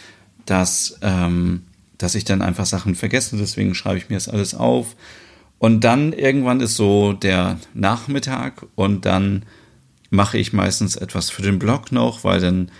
dass, 0.47 0.99
ähm, 1.03 1.63
dass 1.99 2.15
ich 2.15 2.25
dann 2.25 2.43
einfach 2.43 2.67
Sachen 2.67 2.95
vergesse. 2.95 3.37
Deswegen 3.37 3.75
schreibe 3.75 3.99
ich 3.99 4.09
mir 4.09 4.17
das 4.17 4.29
alles 4.29 4.55
auf. 4.55 4.97
Und 5.59 5.85
dann 5.85 6.13
irgendwann 6.13 6.61
ist 6.61 6.77
so 6.77 7.13
der 7.13 7.59
Nachmittag 7.75 8.67
und 8.77 9.05
dann 9.05 9.45
mache 10.09 10.39
ich 10.39 10.53
meistens 10.53 10.97
etwas 10.97 11.31
für 11.31 11.43
den 11.43 11.59
Blog 11.59 11.93
noch, 11.93 12.25
weil 12.25 12.41
dann 12.41 12.71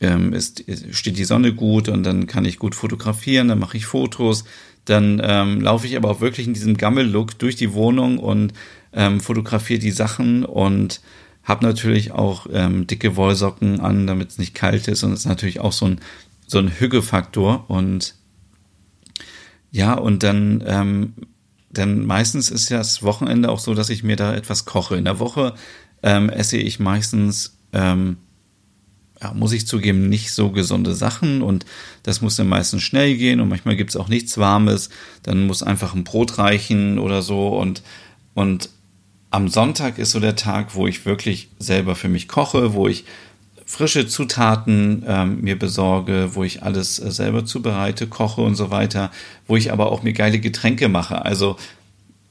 ähm, 0.00 0.32
ist, 0.32 0.64
steht 0.90 1.16
die 1.16 1.24
Sonne 1.24 1.54
gut 1.54 1.88
und 1.88 2.02
dann 2.02 2.26
kann 2.26 2.44
ich 2.44 2.58
gut 2.58 2.74
fotografieren, 2.74 3.48
dann 3.48 3.58
mache 3.58 3.76
ich 3.76 3.86
Fotos. 3.86 4.44
Dann 4.84 5.20
ähm, 5.24 5.62
laufe 5.62 5.86
ich 5.86 5.96
aber 5.96 6.10
auch 6.10 6.20
wirklich 6.20 6.46
in 6.46 6.52
diesem 6.52 6.76
Gammel-Look 6.76 7.38
durch 7.38 7.56
die 7.56 7.72
Wohnung 7.72 8.18
und 8.18 8.52
ähm, 8.92 9.20
fotografiere 9.20 9.78
die 9.78 9.90
Sachen 9.90 10.44
und 10.44 11.00
habe 11.42 11.64
natürlich 11.64 12.12
auch 12.12 12.46
ähm, 12.52 12.86
dicke 12.86 13.16
Wollsocken 13.16 13.80
an, 13.80 14.06
damit 14.06 14.30
es 14.30 14.38
nicht 14.38 14.54
kalt 14.54 14.88
ist 14.88 15.02
und 15.04 15.12
es 15.12 15.20
ist 15.20 15.26
natürlich 15.26 15.60
auch 15.60 15.72
so 15.72 15.86
ein 15.86 16.00
so 16.54 16.60
ein 16.60 16.68
Hügefaktor 16.68 17.68
und 17.68 18.14
ja, 19.72 19.94
und 19.94 20.22
dann, 20.22 20.62
ähm, 20.64 21.14
dann 21.68 22.06
meistens 22.06 22.48
ist 22.48 22.68
ja 22.68 22.78
das 22.78 23.02
Wochenende 23.02 23.50
auch 23.50 23.58
so, 23.58 23.74
dass 23.74 23.90
ich 23.90 24.04
mir 24.04 24.14
da 24.14 24.32
etwas 24.36 24.64
koche. 24.64 24.96
In 24.96 25.04
der 25.04 25.18
Woche 25.18 25.54
ähm, 26.04 26.30
esse 26.30 26.56
ich 26.56 26.78
meistens, 26.78 27.58
ähm, 27.72 28.18
ja, 29.20 29.34
muss 29.34 29.50
ich 29.50 29.66
zugeben, 29.66 30.08
nicht 30.08 30.30
so 30.30 30.50
gesunde 30.50 30.94
Sachen 30.94 31.42
und 31.42 31.66
das 32.04 32.20
muss 32.20 32.36
dann 32.36 32.46
meistens 32.46 32.82
schnell 32.82 33.16
gehen 33.16 33.40
und 33.40 33.48
manchmal 33.48 33.74
gibt 33.74 33.90
es 33.90 33.96
auch 33.96 34.08
nichts 34.08 34.38
Warmes, 34.38 34.90
dann 35.24 35.48
muss 35.48 35.64
einfach 35.64 35.92
ein 35.92 36.04
Brot 36.04 36.38
reichen 36.38 37.00
oder 37.00 37.20
so 37.20 37.48
und, 37.58 37.82
und 38.34 38.70
am 39.32 39.48
Sonntag 39.48 39.98
ist 39.98 40.12
so 40.12 40.20
der 40.20 40.36
Tag, 40.36 40.76
wo 40.76 40.86
ich 40.86 41.04
wirklich 41.04 41.48
selber 41.58 41.96
für 41.96 42.08
mich 42.08 42.28
koche, 42.28 42.74
wo 42.74 42.86
ich 42.86 43.06
frische 43.66 44.06
Zutaten 44.06 45.04
ähm, 45.06 45.40
mir 45.40 45.58
besorge, 45.58 46.30
wo 46.34 46.44
ich 46.44 46.62
alles 46.62 46.98
äh, 46.98 47.10
selber 47.10 47.44
zubereite, 47.44 48.06
koche 48.06 48.42
und 48.42 48.54
so 48.54 48.70
weiter, 48.70 49.10
wo 49.46 49.56
ich 49.56 49.72
aber 49.72 49.90
auch 49.90 50.02
mir 50.02 50.12
geile 50.12 50.38
Getränke 50.38 50.88
mache. 50.88 51.24
Also 51.24 51.56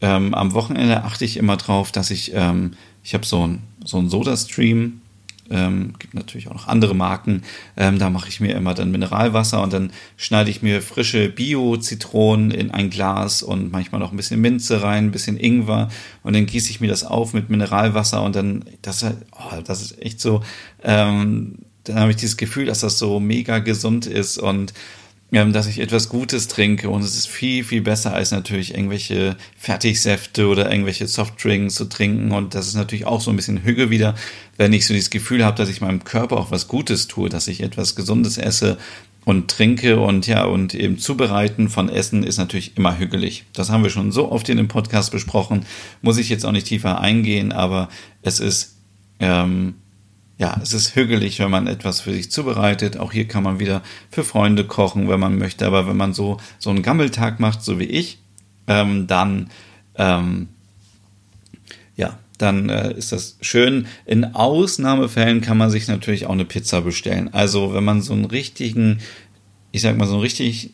ähm, 0.02 0.34
am 0.34 0.54
Wochenende 0.54 1.04
achte 1.04 1.26
ich 1.26 1.38
immer 1.38 1.58
drauf, 1.58 1.91
dass 1.91 2.12
ich, 2.12 2.34
ähm, 2.34 2.74
ich 3.04 3.13
habe 3.13 3.26
so 3.26 3.48
ein, 3.48 3.63
so 3.84 3.98
ein 3.98 4.10
Soda-Stream, 4.10 5.02
ähm, 5.49 5.93
gibt 5.99 6.13
natürlich 6.13 6.47
auch 6.47 6.53
noch 6.53 6.67
andere 6.67 6.95
Marken. 6.95 7.43
Ähm, 7.77 7.99
da 7.99 8.10
mache 8.10 8.29
ich 8.29 8.39
mir 8.39 8.56
immer 8.56 8.73
dann 8.73 8.91
Mineralwasser 8.91 9.62
und 9.62 9.73
dann 9.73 9.91
schneide 10.17 10.49
ich 10.49 10.62
mir 10.62 10.82
frische 10.82 11.29
Bio-Zitronen 11.29 12.51
in 12.51 12.71
ein 12.71 12.89
Glas 12.89 13.43
und 13.43 13.71
manchmal 13.71 13.99
noch 13.99 14.12
ein 14.12 14.17
bisschen 14.17 14.41
Minze 14.41 14.82
rein, 14.82 15.06
ein 15.06 15.12
bisschen 15.12 15.38
Ingwer 15.38 15.89
und 16.23 16.34
dann 16.34 16.45
gieße 16.45 16.69
ich 16.69 16.82
mir 16.82 16.88
das 16.88 17.03
auf 17.03 17.34
mit 17.34 17.49
Mineralwasser 17.49 18.23
und 18.23 18.36
dann, 18.36 18.65
das, 18.82 19.03
oh, 19.03 19.62
das 19.63 19.82
ist 19.82 20.01
echt 20.01 20.19
so, 20.19 20.41
ähm, 20.84 21.60
dann 21.84 21.99
habe 21.99 22.12
ich 22.12 22.17
dieses 22.17 22.38
Gefühl, 22.38 22.65
dass 22.65 22.79
das 22.79 22.97
so 22.97 23.19
mega 23.19 23.60
gesund 23.60 24.06
ist 24.06 24.38
und 24.38 24.73
dass 25.34 25.65
ich 25.65 25.80
etwas 25.80 26.10
Gutes 26.10 26.48
trinke 26.48 26.89
und 26.89 27.02
es 27.02 27.15
ist 27.15 27.28
viel, 27.28 27.63
viel 27.63 27.82
besser 27.82 28.13
als 28.13 28.30
natürlich 28.30 28.76
irgendwelche 28.76 29.36
Fertigsäfte 29.58 30.48
oder 30.48 30.69
irgendwelche 30.69 31.08
Softdrinks 31.08 31.74
zu 31.74 31.86
trinken. 31.86 32.32
Und 32.32 32.54
das 32.54 32.67
ist 32.67 32.76
natürlich 32.76 33.06
auch 33.08 33.19
so 33.19 33.32
ein 33.32 33.36
bisschen 33.36 33.63
Hüge 33.63 33.89
wieder, 33.89 34.13
wenn 34.58 34.74
ich 34.74 34.86
so 34.86 34.93
dieses 34.93 35.10
Gefühl 35.10 35.43
habe, 35.43 35.58
dass 35.58 35.69
ich 35.69 35.82
meinem 35.82 36.04
Körper 36.04 36.38
auch 36.38 36.52
was 36.52 36.67
Gutes 36.67 37.08
tue, 37.08 37.30
dass 37.30 37.48
ich 37.48 37.62
etwas 37.62 37.96
Gesundes 37.96 38.38
esse 38.38 38.78
und 39.26 39.50
trinke. 39.50 40.00
Und 40.00 40.28
ja, 40.28 40.46
und 40.46 40.76
eben 40.76 41.00
zubereiten 41.00 41.67
von 41.67 41.89
Essen 41.89 42.22
ist 42.22 42.38
natürlich 42.38 42.78
immer 42.78 43.00
hügelig. 43.00 43.46
Das 43.54 43.72
haben 43.72 43.82
wir 43.82 43.89
schon 43.89 44.12
so 44.12 44.32
oft 44.32 44.48
in 44.50 44.58
dem 44.58 44.67
Podcast 44.67 45.12
besprochen, 45.12 45.65
muss 46.04 46.19
ich 46.19 46.30
jetzt 46.30 46.46
auch 46.46 46.52
nicht 46.52 46.67
tiefer 46.67 47.02
eingehen, 47.02 47.52
aber 47.52 47.89
es 48.22 48.39
ist 48.39 48.76
ähm, 49.19 49.76
ja, 50.38 50.60
es 50.62 50.74
ist 50.74 50.96
hügelig, 50.96 51.39
wenn 51.39 51.52
man 51.52 51.67
etwas 51.67 52.02
für 52.02 52.13
sich 52.13 52.32
zubereitet. 52.32 52.98
Auch 52.98 53.12
hier 53.12 53.28
kann 53.28 53.43
man 53.43 53.60
wieder 53.60 53.84
für 54.10 54.24
Freunde 54.24 54.65
kochen, 54.65 55.08
wenn 55.08 55.19
man 55.19 55.38
möchte. 55.38 55.65
Aber 55.65 55.88
wenn 55.88 55.98
man 55.98 56.13
so, 56.13 56.38
so 56.58 56.69
einen 56.69 56.82
Gammeltag 56.82 57.39
macht, 57.39 57.63
so 57.63 57.80
wie 57.80 57.86
ich, 57.86 58.17
ähm, 58.67 59.06
dann, 59.06 59.52
ähm, 59.96 60.48
ja, 61.96 62.17
dann 62.39 62.69
äh, 62.69 62.93
ist 62.93 63.12
das 63.12 63.38
schön. 63.41 63.86
In 64.06 64.34
Ausnahmefällen 64.34 65.41
kann 65.41 65.58
man 65.58 65.69
sich 65.69 65.88
natürlich 65.88 66.26
auch 66.26 66.32
eine 66.32 66.46
Pizza 66.46 66.82
bestellen. 66.82 67.32
Also 67.32 67.74
wenn 67.76 67.84
man 67.84 68.02
so 68.02 68.13
einen 68.13 68.26
richtigen, 68.26 69.00
ich 69.72 69.82
sag 69.82 69.98
mal 69.98 70.08
so 70.08 70.13
einen 70.13 70.24
richtig 70.24 70.72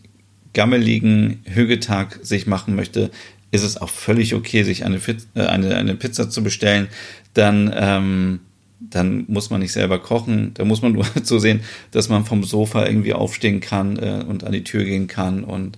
gammeligen 0.53 1.43
Hügetag 1.45 2.19
sich 2.21 2.47
machen 2.47 2.75
möchte, 2.75 3.11
ist 3.51 3.63
es 3.63 3.77
auch 3.77 3.89
völlig 3.89 4.35
okay, 4.35 4.63
sich 4.63 4.85
eine, 4.85 5.01
äh, 5.35 5.41
eine, 5.41 5.75
eine 5.75 5.95
Pizza 5.95 6.29
zu 6.29 6.43
bestellen. 6.43 6.87
Dann, 7.33 7.73
ähm, 7.75 8.39
dann 8.79 9.25
muss 9.27 9.49
man 9.49 9.59
nicht 9.59 9.73
selber 9.73 9.99
kochen. 9.99 10.51
Da 10.53 10.65
muss 10.65 10.81
man 10.81 10.93
nur 10.93 11.05
so 11.23 11.39
sehen, 11.39 11.61
dass 11.91 12.09
man 12.09 12.25
vom 12.25 12.43
Sofa 12.43 12.85
irgendwie 12.85 13.13
aufstehen 13.13 13.59
kann 13.59 13.97
äh, 13.97 14.23
und 14.27 14.43
an 14.43 14.53
die 14.53 14.63
Tür 14.63 14.83
gehen 14.83 15.07
kann. 15.07 15.43
Und 15.43 15.77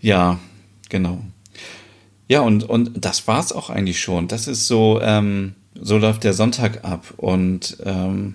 ja, 0.00 0.38
genau. 0.88 1.22
Ja, 2.28 2.40
und, 2.40 2.64
und 2.64 3.04
das 3.04 3.26
war's 3.26 3.52
auch 3.52 3.70
eigentlich 3.70 4.00
schon. 4.00 4.28
Das 4.28 4.46
ist 4.46 4.66
so, 4.66 5.00
ähm, 5.02 5.54
so 5.74 5.98
läuft 5.98 6.24
der 6.24 6.32
Sonntag 6.32 6.84
ab. 6.84 7.12
Und 7.16 7.76
ähm, 7.84 8.34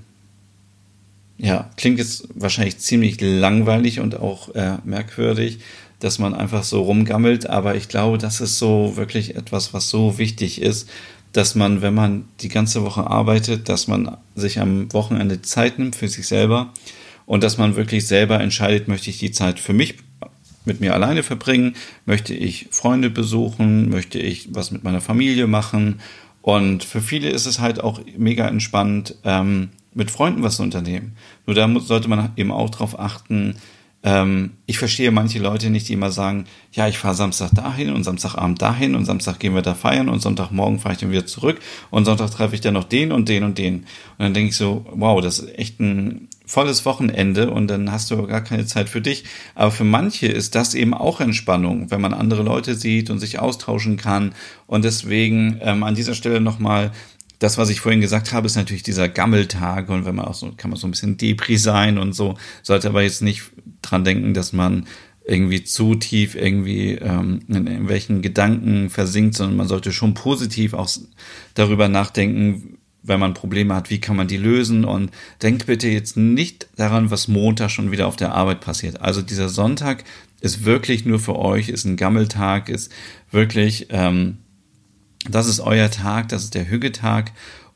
ja, 1.38 1.70
klingt 1.78 1.98
jetzt 1.98 2.28
wahrscheinlich 2.36 2.78
ziemlich 2.78 3.20
langweilig 3.22 4.00
und 4.00 4.20
auch 4.20 4.54
äh, 4.54 4.78
merkwürdig, 4.84 5.60
dass 6.00 6.20
man 6.20 6.34
einfach 6.34 6.63
so 6.63 6.84
rumgammelt. 6.84 7.50
Aber 7.50 7.76
ich 7.76 7.88
glaube, 7.88 8.18
das 8.18 8.41
ist 8.41 8.60
so 8.60 8.96
wirklich 8.96 9.36
etwas, 9.36 9.74
was 9.74 9.89
so 9.89 10.18
wichtig 10.18 10.62
ist 10.62 10.89
dass 11.36 11.54
man, 11.54 11.82
wenn 11.82 11.93
man 11.93 12.26
die 12.39 12.48
ganze 12.48 12.84
Woche 12.84 13.08
arbeitet, 13.08 13.67
dass 13.67 13.88
man 13.88 14.17
sich 14.36 14.60
am 14.60 14.91
Wochenende 14.93 15.41
Zeit 15.41 15.78
nimmt 15.80 15.98
für 15.98 16.08
sich 16.08 16.28
selber 16.28 16.71
und 17.26 17.43
dass 17.43 17.58
man 17.58 17.76
wirklich 17.76 18.08
selber 18.08 18.39
entscheidet, 18.39 18.88
möchte 18.88 19.10
ich 19.10 19.19
die 19.19 19.32
Zeit 19.32 19.60
für 19.60 19.74
mich 19.74 19.95
mit 20.63 20.80
mir 20.80 20.93
alleine 20.93 21.24
verbringen, 21.24 21.76
möchte 22.06 22.34
ich 22.34 22.67
Freunde 22.71 23.10
besuchen, 23.10 23.89
möchte 23.89 24.17
ich 24.17 24.48
was 24.56 24.71
mit 24.71 24.84
meiner 24.86 25.02
Familie 25.02 25.45
machen 25.45 26.00
und 26.41 26.84
für 26.86 27.02
viele 27.02 27.30
ist 27.30 27.48
es 27.48 27.60
halt 27.60 27.84
auch 27.84 28.00
mega 28.17 28.48
entspannt, 28.48 29.15
ähm, 29.26 29.69
mit 29.93 30.12
Freunden 30.12 30.41
was 30.41 30.58
zu 30.58 30.63
unternehmen. 30.63 31.17
Nur 31.45 31.56
da 31.56 31.67
muss, 31.67 31.88
sollte 31.88 32.08
man 32.08 32.32
eben 32.38 32.52
auch 32.52 32.69
darauf 32.69 33.00
achten, 33.00 33.56
ähm, 34.06 34.52
ich 34.68 34.78
verstehe 34.78 35.10
manche 35.10 35.39
Leute 35.39 35.72
nicht, 35.72 35.89
die 35.89 35.94
immer 35.94 36.12
sagen, 36.12 36.46
ja, 36.72 36.88
ich 36.88 37.00
fahre 37.00 37.15
Samstag 37.15 37.50
dahin 37.56 37.91
und 37.91 38.04
Samstagabend 38.04 38.62
dahin 38.62 38.94
und 38.94 39.06
Samstag 39.06 39.39
gehen 39.39 39.56
wir 39.56 39.63
da 39.63 39.74
feiern 39.74 40.10
und 40.10 40.22
Sonntagmorgen 40.22 40.78
fahre 40.78 40.94
ich 40.94 41.00
dann 41.02 41.10
wieder 41.10 41.26
zurück 41.26 41.60
und 41.89 42.06
Sonntag 42.06 42.30
treffe 42.30 42.54
ich 42.54 42.62
dann 42.62 42.76
noch 42.76 42.84
den 42.84 43.12
und 43.12 43.28
den 43.30 43.44
und 43.44 43.58
den. 43.58 43.78
Und 43.78 43.86
dann 44.20 44.36
denke 44.36 44.50
ich 44.50 44.58
so, 44.58 44.86
wow, 44.94 45.20
das 45.22 45.39
ist 45.39 45.58
echt 45.58 45.80
ein 45.80 46.28
volles 46.46 46.86
Wochenende 46.86 47.50
und 47.50 47.68
dann 47.68 47.91
hast 47.91 48.12
du 48.12 48.28
gar 48.28 48.41
keine 48.41 48.68
Zeit 48.68 48.89
für 48.89 49.02
dich. 49.02 49.24
Aber 49.56 49.72
für 49.72 49.84
manche 49.84 50.28
ist 50.28 50.54
das 50.54 50.76
eben 50.76 50.94
auch 50.94 51.20
Entspannung, 51.20 51.89
wenn 51.89 52.00
man 52.00 52.13
andere 52.13 52.44
Leute 52.44 52.76
sieht 52.76 53.10
und 53.10 53.18
sich 53.18 53.39
austauschen 53.39 53.98
kann. 53.98 54.36
Und 54.68 54.86
deswegen 54.86 55.58
ähm, 55.62 55.82
an 55.82 55.96
dieser 55.96 56.13
Stelle 56.13 56.41
nochmal 56.41 56.91
das, 57.39 57.58
was 57.58 57.70
ich 57.70 57.82
vorhin 57.82 58.02
gesagt 58.02 58.32
habe, 58.34 58.46
ist 58.46 58.56
natürlich 58.56 58.84
dieser 58.84 59.10
Gammeltag 59.10 59.89
und 59.89 60.06
wenn 60.06 60.15
man 60.15 60.26
auch 60.26 60.34
so, 60.34 60.52
kann 60.56 60.70
man 60.70 60.80
so 60.80 60.88
ein 60.88 60.91
bisschen 60.91 61.18
Depri 61.18 61.58
sein 61.58 61.98
und 61.98 62.13
so, 62.13 62.38
sollte 62.63 62.88
aber 62.88 63.02
jetzt 63.02 63.22
nicht 63.22 63.44
dran 63.89 64.04
denken, 64.04 64.34
dass 64.34 64.54
man 64.54 64.86
irgendwie 65.26 65.63
zu 65.63 65.95
tief 65.95 66.36
irgendwie 66.36 66.91
ähm, 66.93 67.41
in 67.48 67.67
irgendwelchen 67.67 68.21
Gedanken 68.21 68.89
versinkt, 68.89 69.36
sondern 69.36 69.58
man 69.58 69.67
sollte 69.67 69.91
schon 69.91 70.13
positiv 70.13 70.74
auch 70.74 70.89
darüber 71.56 71.88
nachdenken, 71.88 72.78
wenn 73.02 73.19
man 73.19 73.34
Probleme 73.34 73.76
hat, 73.76 73.89
wie 73.89 74.00
kann 74.00 74.15
man 74.15 74.28
die 74.28 74.38
lösen 74.38 74.86
und 74.86 75.12
denkt 75.41 75.67
bitte 75.67 75.88
jetzt 75.88 76.17
nicht 76.17 76.67
daran, 76.76 77.12
was 77.12 77.28
Montag 77.28 77.69
schon 77.71 77.91
wieder 77.91 78.08
auf 78.08 78.15
der 78.15 78.34
Arbeit 78.34 78.62
passiert. 78.62 79.02
Also 79.02 79.21
dieser 79.21 79.50
Sonntag 79.50 80.04
ist 80.41 80.65
wirklich 80.65 81.06
nur 81.06 81.19
für 81.19 81.38
euch, 81.38 81.69
ist 81.69 81.86
ein 81.86 81.98
Gammeltag, 81.98 82.69
ist 82.69 82.91
wirklich 83.32 83.88
ähm, 83.89 84.38
das 85.30 85.48
ist 85.48 85.60
euer 85.60 85.89
Tag, 85.89 86.30
das 86.30 86.43
ist 86.43 86.56
der 86.56 86.69
Hüggetag. 86.69 87.32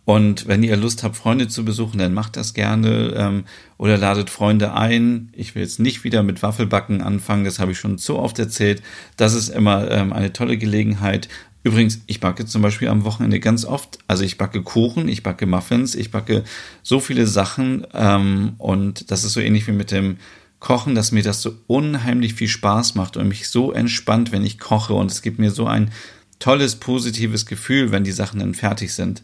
Und 0.09 0.47
wenn 0.47 0.63
ihr 0.63 0.75
Lust 0.75 1.03
habt, 1.03 1.17
Freunde 1.17 1.49
zu 1.49 1.63
besuchen, 1.63 1.99
dann 1.99 2.15
macht 2.15 2.35
das 2.35 2.55
gerne 2.55 3.13
ähm, 3.15 3.43
oder 3.77 3.95
ladet 3.95 4.31
Freunde 4.31 4.73
ein. 4.73 5.29
Ich 5.33 5.53
will 5.53 5.61
jetzt 5.61 5.79
nicht 5.79 6.03
wieder 6.03 6.23
mit 6.23 6.41
Waffelbacken 6.41 7.03
anfangen, 7.03 7.45
das 7.45 7.59
habe 7.59 7.73
ich 7.73 7.77
schon 7.77 7.99
so 7.99 8.17
oft 8.17 8.39
erzählt. 8.39 8.81
Das 9.17 9.35
ist 9.35 9.49
immer 9.49 9.91
ähm, 9.91 10.11
eine 10.11 10.33
tolle 10.33 10.57
Gelegenheit. 10.57 11.29
Übrigens, 11.61 12.01
ich 12.07 12.19
backe 12.19 12.47
zum 12.47 12.63
Beispiel 12.63 12.87
am 12.87 13.03
Wochenende 13.03 13.39
ganz 13.39 13.65
oft. 13.65 13.99
Also 14.07 14.23
ich 14.23 14.39
backe 14.39 14.63
Kuchen, 14.63 15.07
ich 15.07 15.21
backe 15.21 15.45
Muffins, 15.45 15.93
ich 15.93 16.09
backe 16.09 16.43
so 16.81 16.99
viele 16.99 17.27
Sachen. 17.27 17.85
Ähm, 17.93 18.53
und 18.57 19.11
das 19.11 19.23
ist 19.23 19.33
so 19.33 19.41
ähnlich 19.41 19.67
wie 19.67 19.73
mit 19.73 19.91
dem 19.91 20.17
Kochen, 20.59 20.95
dass 20.95 21.11
mir 21.11 21.21
das 21.21 21.43
so 21.43 21.53
unheimlich 21.67 22.33
viel 22.33 22.47
Spaß 22.47 22.95
macht 22.95 23.15
und 23.15 23.27
mich 23.27 23.47
so 23.47 23.71
entspannt, 23.73 24.31
wenn 24.31 24.43
ich 24.43 24.57
koche. 24.57 24.95
Und 24.95 25.11
es 25.11 25.21
gibt 25.21 25.37
mir 25.37 25.51
so 25.51 25.67
ein 25.67 25.91
tolles, 26.39 26.77
positives 26.77 27.45
Gefühl, 27.45 27.91
wenn 27.91 28.03
die 28.03 28.11
Sachen 28.11 28.39
dann 28.39 28.55
fertig 28.55 28.91
sind. 28.95 29.21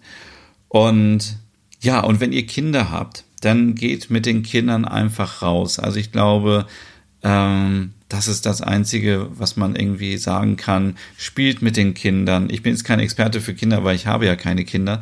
Und 0.67 1.37
ja, 1.81 1.99
und 1.99 2.19
wenn 2.19 2.31
ihr 2.31 2.45
Kinder 2.45 2.91
habt, 2.91 3.23
dann 3.41 3.75
geht 3.75 4.09
mit 4.09 4.25
den 4.25 4.43
Kindern 4.43 4.85
einfach 4.85 5.41
raus. 5.41 5.77
Also 5.79 5.99
ich 5.99 6.11
glaube, 6.11 6.65
ähm, 7.23 7.93
das 8.09 8.27
ist 8.27 8.45
das 8.45 8.61
Einzige, 8.61 9.27
was 9.31 9.57
man 9.57 9.75
irgendwie 9.75 10.17
sagen 10.17 10.57
kann. 10.57 10.95
Spielt 11.17 11.61
mit 11.61 11.77
den 11.77 11.93
Kindern. 11.93 12.49
Ich 12.49 12.63
bin 12.63 12.73
jetzt 12.73 12.85
kein 12.85 12.99
Experte 12.99 13.41
für 13.41 13.53
Kinder, 13.53 13.83
weil 13.83 13.95
ich 13.95 14.07
habe 14.07 14.25
ja 14.25 14.35
keine 14.35 14.63
Kinder. 14.65 15.01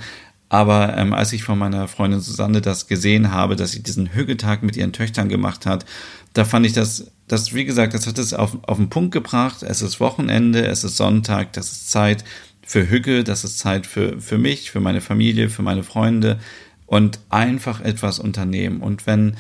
Aber 0.50 0.98
ähm, 0.98 1.14
als 1.14 1.34
ich 1.34 1.44
von 1.44 1.58
meiner 1.58 1.88
Freundin 1.88 2.20
Susanne 2.20 2.62
das 2.62 2.88
gesehen 2.88 3.32
habe, 3.32 3.56
dass 3.56 3.72
sie 3.72 3.82
diesen 3.82 4.14
Hügetag 4.14 4.62
mit 4.62 4.78
ihren 4.78 4.94
Töchtern 4.94 5.28
gemacht 5.28 5.66
hat, 5.66 5.86
da 6.34 6.46
fand 6.46 6.66
ich 6.66 6.74
das, 6.74 7.12
das, 7.28 7.54
wie 7.54 7.66
gesagt, 7.66 7.94
das 7.94 8.08
hat 8.08 8.20
es 8.20 8.34
auf, 8.34 8.58
auf 8.64 8.78
den 8.78 8.90
Punkt 8.90 9.12
gebracht. 9.12 9.64
Es 9.64 9.82
ist 9.82 10.00
Wochenende, 10.00 10.66
es 10.66 10.84
ist 10.84 10.98
Sonntag, 10.98 11.54
das 11.54 11.72
ist 11.72 11.92
Zeit 11.92 12.24
für 12.66 12.90
Hüge, 12.90 13.24
das 13.24 13.44
ist 13.44 13.60
Zeit 13.60 13.86
für, 13.86 14.20
für 14.22 14.38
mich, 14.38 14.72
für 14.72 14.80
meine 14.80 15.02
Familie, 15.02 15.50
für 15.50 15.62
meine 15.62 15.84
Freunde 15.84 16.40
und 16.86 17.20
einfach 17.30 17.82
etwas 17.82 18.20
unternehmen. 18.20 18.82
Und 18.82 19.06
wenn, 19.06 19.36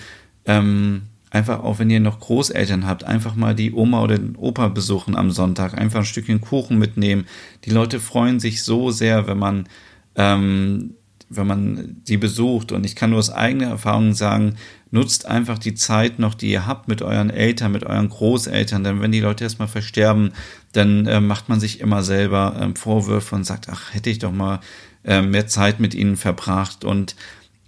ähm, 0.45 1.03
einfach 1.29 1.63
auch 1.63 1.79
wenn 1.79 1.89
ihr 1.89 1.99
noch 1.99 2.19
Großeltern 2.19 2.86
habt, 2.86 3.03
einfach 3.03 3.36
mal 3.36 3.55
die 3.55 3.71
Oma 3.71 4.01
oder 4.01 4.17
den 4.17 4.36
Opa 4.36 4.67
besuchen 4.67 5.15
am 5.15 5.31
Sonntag, 5.31 5.77
einfach 5.77 5.99
ein 5.99 6.05
Stückchen 6.05 6.41
Kuchen 6.41 6.77
mitnehmen. 6.77 7.25
Die 7.65 7.71
Leute 7.71 7.99
freuen 7.99 8.39
sich 8.39 8.63
so 8.63 8.91
sehr, 8.91 9.27
wenn 9.27 9.39
man 9.39 9.67
ähm, 10.15 10.95
wenn 11.35 11.47
man 11.47 12.01
sie 12.03 12.17
besucht. 12.17 12.71
Und 12.71 12.85
ich 12.85 12.95
kann 12.95 13.11
nur 13.11 13.19
aus 13.19 13.29
eigener 13.31 13.67
Erfahrung 13.67 14.13
sagen, 14.13 14.55
nutzt 14.91 15.25
einfach 15.25 15.59
die 15.59 15.73
Zeit 15.73 16.19
noch, 16.19 16.33
die 16.33 16.51
ihr 16.51 16.65
habt 16.65 16.87
mit 16.87 17.01
euren 17.01 17.29
Eltern, 17.29 17.71
mit 17.71 17.85
euren 17.85 18.09
Großeltern. 18.09 18.83
Denn 18.83 19.01
wenn 19.01 19.11
die 19.11 19.19
Leute 19.19 19.43
erstmal 19.43 19.67
versterben, 19.67 20.31
dann 20.71 21.05
äh, 21.05 21.19
macht 21.19 21.49
man 21.49 21.59
sich 21.59 21.79
immer 21.79 22.03
selber 22.03 22.55
ähm, 22.59 22.75
Vorwürfe 22.75 23.35
und 23.35 23.45
sagt, 23.45 23.69
ach, 23.69 23.93
hätte 23.93 24.09
ich 24.09 24.19
doch 24.19 24.31
mal 24.31 24.59
äh, 25.03 25.21
mehr 25.21 25.47
Zeit 25.47 25.79
mit 25.79 25.93
ihnen 25.93 26.17
verbracht 26.17 26.85
und 26.85 27.15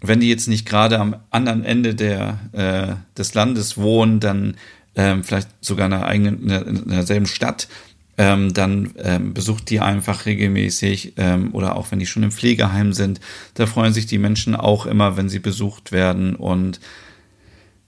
wenn 0.07 0.19
die 0.19 0.29
jetzt 0.29 0.47
nicht 0.47 0.67
gerade 0.67 0.99
am 0.99 1.15
anderen 1.31 1.63
Ende 1.63 1.95
der, 1.95 2.39
äh, 2.51 2.95
des 3.17 3.33
Landes 3.33 3.77
wohnen, 3.77 4.19
dann 4.19 4.55
ähm, 4.95 5.23
vielleicht 5.23 5.49
sogar 5.61 5.85
in 5.85 5.91
der 5.91 6.05
eigenen, 6.05 6.41
in, 6.43 6.47
der, 6.49 6.67
in 6.67 6.89
derselben 6.89 7.25
Stadt, 7.25 7.67
ähm, 8.17 8.53
dann 8.53 8.93
ähm, 8.97 9.33
besucht 9.33 9.69
die 9.69 9.79
einfach 9.79 10.25
regelmäßig 10.25 11.13
ähm, 11.17 11.53
oder 11.53 11.75
auch 11.75 11.91
wenn 11.91 11.99
die 11.99 12.05
schon 12.05 12.23
im 12.23 12.31
Pflegeheim 12.31 12.93
sind, 12.93 13.19
da 13.55 13.65
freuen 13.65 13.93
sich 13.93 14.05
die 14.05 14.17
Menschen 14.17 14.55
auch 14.55 14.85
immer, 14.85 15.17
wenn 15.17 15.29
sie 15.29 15.39
besucht 15.39 15.91
werden 15.91 16.35
und 16.35 16.79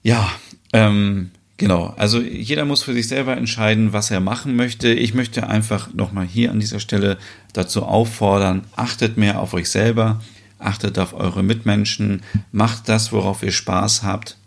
ja, 0.03 0.29
ähm, 0.73 1.31
genau. 1.57 1.93
Also 1.97 2.21
jeder 2.21 2.65
muss 2.65 2.83
für 2.83 2.93
sich 2.93 3.07
selber 3.07 3.35
entscheiden, 3.35 3.93
was 3.93 4.11
er 4.11 4.19
machen 4.19 4.55
möchte. 4.55 4.89
Ich 4.93 5.13
möchte 5.13 5.47
einfach 5.47 5.93
nochmal 5.93 6.25
hier 6.25 6.51
an 6.51 6.59
dieser 6.59 6.79
Stelle 6.79 7.17
dazu 7.53 7.83
auffordern, 7.83 8.63
achtet 8.75 9.17
mehr 9.17 9.39
auf 9.39 9.53
euch 9.53 9.69
selber, 9.69 10.21
achtet 10.59 10.99
auf 10.99 11.13
eure 11.13 11.43
Mitmenschen, 11.43 12.21
macht 12.51 12.89
das, 12.89 13.11
worauf 13.11 13.43
ihr 13.43 13.51
Spaß 13.51 14.03
habt, 14.03 14.37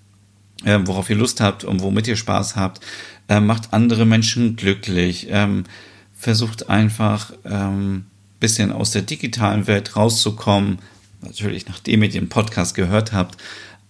äh, 0.65 0.79
worauf 0.85 1.11
ihr 1.11 1.17
Lust 1.17 1.41
habt 1.41 1.65
und 1.65 1.83
womit 1.83 2.09
ihr 2.09 2.17
Spaß 2.17 2.57
habt, 2.57 2.81
äh, 3.31 3.41
macht 3.41 3.73
andere 3.73 4.05
Menschen 4.05 4.57
glücklich, 4.57 5.29
ähm, 5.31 5.65
versucht 6.13 6.69
einfach 6.69 7.33
ähm, 7.45 8.05
bisschen 8.41 8.73
aus 8.73 8.91
der 8.91 9.03
digitalen 9.03 9.67
Welt 9.67 9.95
rauszukommen, 9.97 10.81
natürlich 11.23 11.69
nachdem 11.69 12.03
ihr 12.03 12.09
den 12.09 12.29
Podcast 12.29 12.75
gehört 12.75 13.13
habt, 13.13 13.37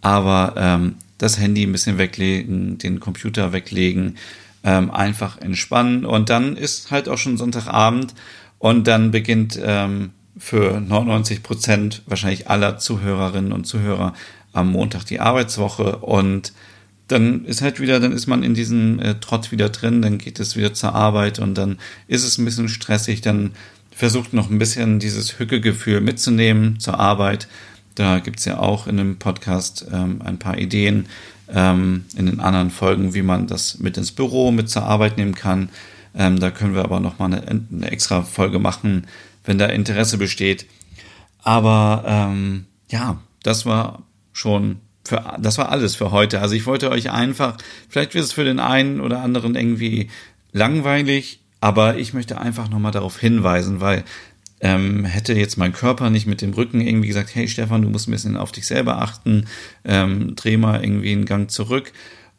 aber 0.03 0.55
ähm, 0.57 0.97
das 1.17 1.39
Handy 1.39 1.63
ein 1.63 1.73
bisschen 1.73 1.97
weglegen, 1.97 2.77
den 2.79 3.01
Computer 3.01 3.53
weglegen, 3.53 4.17
ähm, 4.63 4.91
einfach 4.91 5.39
entspannen. 5.39 6.05
Und 6.05 6.29
dann 6.29 6.57
ist 6.57 6.91
halt 6.91 7.09
auch 7.09 7.19
schon 7.19 7.39
Sonntagabend 7.39 8.15
und 8.59 8.87
dann 8.87 9.11
beginnt 9.11 9.59
ähm, 9.63 10.11
für 10.37 10.81
99 10.81 11.43
Prozent 11.43 12.03
wahrscheinlich 12.07 12.49
aller 12.49 12.79
Zuhörerinnen 12.79 13.53
und 13.53 13.67
Zuhörer 13.67 14.13
am 14.53 14.71
Montag 14.73 15.05
die 15.05 15.21
Arbeitswoche. 15.21 15.97
Und 15.99 16.53
dann 17.11 17.45
ist 17.45 17.61
halt 17.61 17.81
wieder, 17.81 17.99
dann 17.99 18.13
ist 18.13 18.27
man 18.27 18.43
in 18.43 18.55
diesem 18.55 19.01
äh, 19.01 19.15
Trott 19.21 19.51
wieder 19.51 19.69
drin, 19.69 20.01
dann 20.01 20.19
geht 20.19 20.39
es 20.39 20.57
wieder 20.57 20.75
zur 20.75 20.95
Arbeit 20.95 21.39
und 21.39 21.55
dann 21.57 21.79
ist 22.07 22.25
es 22.25 22.39
ein 22.39 22.45
bisschen 22.45 22.69
stressig, 22.69 23.21
dann 23.21 23.53
versucht 23.91 24.33
noch 24.33 24.49
ein 24.49 24.59
bisschen 24.59 25.01
dieses 25.01 25.39
Hückegefühl 25.39 26.01
mitzunehmen 26.01 26.79
zur 26.79 27.01
Arbeit. 27.01 27.49
Da 27.97 28.21
gibt's 28.21 28.45
ja 28.45 28.59
auch 28.59 28.87
in 28.87 28.97
dem 28.97 29.19
Podcast 29.19 29.87
ähm, 29.93 30.23
ein 30.25 30.39
paar 30.39 30.57
Ideen 30.57 31.07
ähm, 31.49 32.05
in 32.17 32.27
den 32.27 32.41
anderen 32.41 32.71
Folgen, 32.71 33.13
wie 33.15 33.23
man 33.23 33.49
das 33.49 33.79
mit 33.79 33.97
ins 33.97 34.13
Büro, 34.13 34.53
mit 34.53 34.71
zur 34.71 34.85
Arbeit 34.85 35.19
nehmen 35.19 35.35
kann. 35.35 35.71
Ähm, 36.15 36.39
da 36.39 36.51
können 36.51 36.75
wir 36.75 36.85
aber 36.85 37.01
nochmal 37.01 37.35
eine, 37.35 37.47
eine 37.47 37.91
extra 37.91 38.23
Folge 38.23 38.59
machen, 38.59 39.07
wenn 39.45 39.59
da 39.59 39.67
Interesse 39.67 40.17
besteht. 40.17 40.67
Aber 41.43 42.05
ähm, 42.07 42.67
ja, 42.89 43.21
das 43.43 43.67
war 43.67 44.03
schon 44.33 44.77
für, 45.11 45.37
das 45.39 45.59
war 45.59 45.71
alles 45.71 45.95
für 45.95 46.11
heute. 46.11 46.41
Also 46.41 46.55
ich 46.55 46.65
wollte 46.67 46.91
euch 46.91 47.11
einfach, 47.11 47.59
vielleicht 47.89 48.15
wird 48.15 48.25
es 48.25 48.33
für 48.33 48.45
den 48.45 48.59
einen 48.59 49.01
oder 49.01 49.21
anderen 49.21 49.55
irgendwie 49.55 50.09
langweilig, 50.53 51.41
aber 51.61 51.99
ich 51.99 52.15
möchte 52.15 52.41
einfach 52.41 52.71
nochmal 52.71 52.93
darauf 52.93 53.19
hinweisen, 53.19 53.81
weil 53.81 54.05
ähm, 54.61 55.05
hätte 55.05 55.35
jetzt 55.35 55.57
mein 55.57 55.73
Körper 55.73 56.11
nicht 56.11 56.27
mit 56.27 56.43
dem 56.43 56.53
Rücken 56.53 56.81
irgendwie 56.81 57.09
gesagt, 57.09 57.35
hey 57.35 57.49
Stefan, 57.49 57.83
du 57.83 57.89
musst 57.89 58.09
ein 58.09 58.13
bisschen 58.13 58.37
auf 58.37 58.53
dich 58.53 58.67
selber 58.67 59.03
achten, 59.03 59.47
ähm, 59.85 60.35
dreh 60.37 60.57
mal 60.57 60.83
irgendwie 60.83 61.13
einen 61.13 61.27
Gang 61.27 61.51
zurück. 61.51 61.93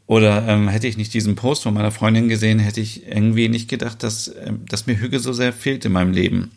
Oder 0.07 0.47
ähm, 0.47 0.67
hätte 0.67 0.88
ich 0.88 0.97
nicht 0.97 1.13
diesen 1.13 1.36
Post 1.36 1.63
von 1.63 1.73
meiner 1.73 1.91
Freundin 1.91 2.27
gesehen, 2.27 2.60
hätte 2.60 2.81
ich 2.81 3.07
irgendwie 3.07 3.47
nicht 3.47 3.69
gedacht, 3.69 4.03
dass, 4.03 4.27
ähm, 4.45 4.65
dass 4.67 4.86
mir 4.86 4.99
Hüge 4.99 5.19
so 5.19 5.31
sehr 5.34 5.53
fehlt 5.53 5.86
in 5.86 5.93
meinem 5.93 6.12
Leben. 6.12 6.51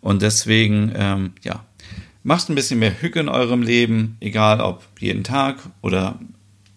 Und 0.00 0.22
deswegen, 0.22 0.92
ähm, 0.96 1.32
ja, 1.42 1.64
Macht 2.26 2.48
ein 2.48 2.54
bisschen 2.54 2.78
mehr 2.78 3.02
Hücke 3.02 3.20
in 3.20 3.28
eurem 3.28 3.60
Leben, 3.60 4.16
egal 4.18 4.62
ob 4.62 4.82
jeden 4.98 5.24
Tag 5.24 5.58
oder 5.82 6.18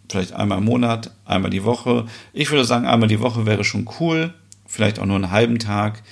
vielleicht 0.10 0.34
einmal 0.34 0.58
im 0.58 0.66
Monat, 0.66 1.12
einmal 1.24 1.50
die 1.50 1.64
Woche. 1.64 2.06
Ich 2.34 2.52
würde 2.52 2.66
sagen, 2.66 2.86
einmal 2.86 3.08
die 3.08 3.22
Woche 3.22 3.46
wäre 3.46 3.64
schon 3.64 3.90
cool, 4.00 4.34
vielleicht 4.66 5.00
auch 5.00 5.06
nur 5.06 5.16
einen 5.16 5.32
halben 5.32 5.58
Tag. 5.58 6.04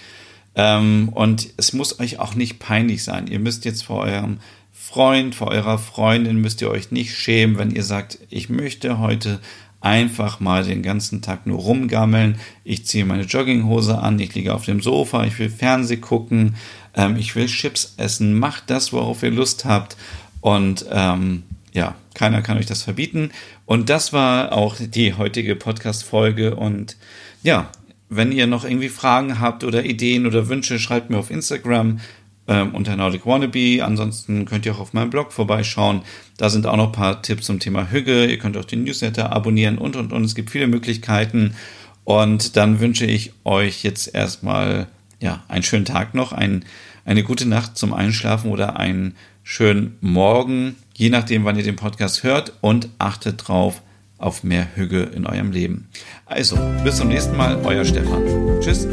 Ähm, 0.56 1.10
und 1.10 1.50
es 1.58 1.74
muss 1.74 2.00
euch 2.00 2.18
auch 2.18 2.36
nicht 2.36 2.60
peinlich 2.60 3.04
sein. 3.04 3.28
Ihr 3.28 3.40
müsst 3.40 3.66
jetzt 3.66 3.84
vor 3.84 4.04
eurem 4.04 4.40
Freund, 4.72 5.36
vor 5.36 5.50
eurer 5.50 5.80
Freundin, 5.80 6.40
müsst 6.40 6.62
ihr 6.62 6.72
euch 6.72 6.92
nicht 6.92 7.14
schämen, 7.14 7.58
wenn 7.58 7.72
ihr 7.72 7.84
sagt, 7.84 8.20
ich 8.30 8.50
möchte 8.50 9.00
heute 9.00 9.42
einfach 9.82 10.40
mal 10.40 10.64
den 10.64 10.82
ganzen 10.82 11.22
Tag 11.22 11.46
nur 11.46 11.60
rumgammeln. 11.60 12.40
Ich 12.64 12.86
ziehe 12.86 13.06
meine 13.06 13.24
Jogginghose 13.24 14.00
an, 14.00 14.18
ich 14.18 14.34
liege 14.34 14.54
auf 14.54 14.66
dem 14.66 14.82
Sofa, 14.82 15.26
ich 15.26 15.38
will 15.38 15.50
Fernseh 15.50 15.98
gucken, 15.98 16.56
ähm, 16.96 17.18
ich 17.18 17.36
will 17.36 17.48
Chips 17.48 17.94
essen. 17.98 18.38
Macht 18.38 18.70
das, 18.70 18.94
worauf 18.94 19.24
ihr 19.24 19.32
Lust 19.32 19.66
habt. 19.66 19.98
Und 20.42 20.86
ähm, 20.92 21.44
ja, 21.74 21.96
keiner 22.14 22.42
kann 22.42 22.58
euch 22.58 22.66
das 22.66 22.84
verbieten. 22.84 23.32
Und 23.66 23.90
das 23.90 24.14
war 24.14 24.54
auch 24.54 24.76
die 24.80 25.14
heutige 25.14 25.56
Podcast-Folge. 25.56 26.56
Und 26.56 26.98
ja, 27.44 27.70
wenn 28.10 28.32
ihr 28.32 28.48
noch 28.48 28.64
irgendwie 28.64 28.90
Fragen 28.90 29.40
habt 29.40 29.64
oder 29.64 29.84
Ideen 29.84 30.26
oder 30.26 30.48
Wünsche, 30.48 30.80
schreibt 30.80 31.10
mir 31.10 31.18
auf 31.18 31.32
Instagram 31.32 32.00
ähm, 32.48 32.76
unter 32.76 32.96
Nordic 32.96 33.26
Wannabe. 33.26 33.84
Ansonsten 33.84 34.46
könnt 34.46 34.66
ihr 34.66 34.74
auch 34.74 34.80
auf 34.80 34.94
meinem 34.94 35.10
Blog 35.10 35.34
vorbeischauen. 35.34 36.02
Da 36.38 36.50
sind 36.50 36.66
auch 36.68 36.78
noch 36.78 36.88
ein 36.88 36.92
paar 36.92 37.22
Tipps 37.22 37.46
zum 37.46 37.60
Thema 37.60 37.92
Hüge. 37.92 38.26
Ihr 38.26 38.38
könnt 38.38 38.58
auch 38.58 38.66
den 38.66 38.84
Newsletter 38.84 39.32
abonnieren 39.32 39.78
und, 39.78 39.96
und, 39.96 40.14
und. 40.14 40.24
Es 40.24 40.36
gibt 40.36 40.52
viele 40.52 40.68
Möglichkeiten. 40.68 41.56
Und 42.04 42.56
dann 42.56 42.80
wünsche 42.80 43.06
ich 43.06 43.34
euch 43.44 43.84
jetzt 43.84 44.14
erstmal, 44.14 44.88
ja, 45.20 45.44
einen 45.48 45.64
schönen 45.64 45.86
Tag 45.86 46.14
noch, 46.14 46.34
ein, 46.34 46.64
eine 47.06 47.24
gute 47.24 47.48
Nacht 47.48 47.78
zum 47.78 47.94
Einschlafen 47.94 48.52
oder 48.52 48.78
einen 48.78 49.16
schönen 49.44 49.98
Morgen, 50.02 50.76
je 50.94 51.10
nachdem, 51.10 51.46
wann 51.46 51.56
ihr 51.56 51.64
den 51.64 51.76
Podcast 51.76 52.24
hört 52.24 52.54
und 52.62 52.90
achtet 52.98 53.48
drauf 53.48 53.82
auf 54.18 54.44
mehr 54.44 54.68
Hüge 54.76 55.04
in 55.04 55.26
eurem 55.26 55.52
Leben. 55.52 55.88
Also, 56.26 56.58
bis 56.84 56.98
zum 56.98 57.10
nächsten 57.10 57.38
Mal, 57.38 57.62
euer 57.64 57.86
Stefan. 57.86 58.24
Tschüss. 58.60 58.88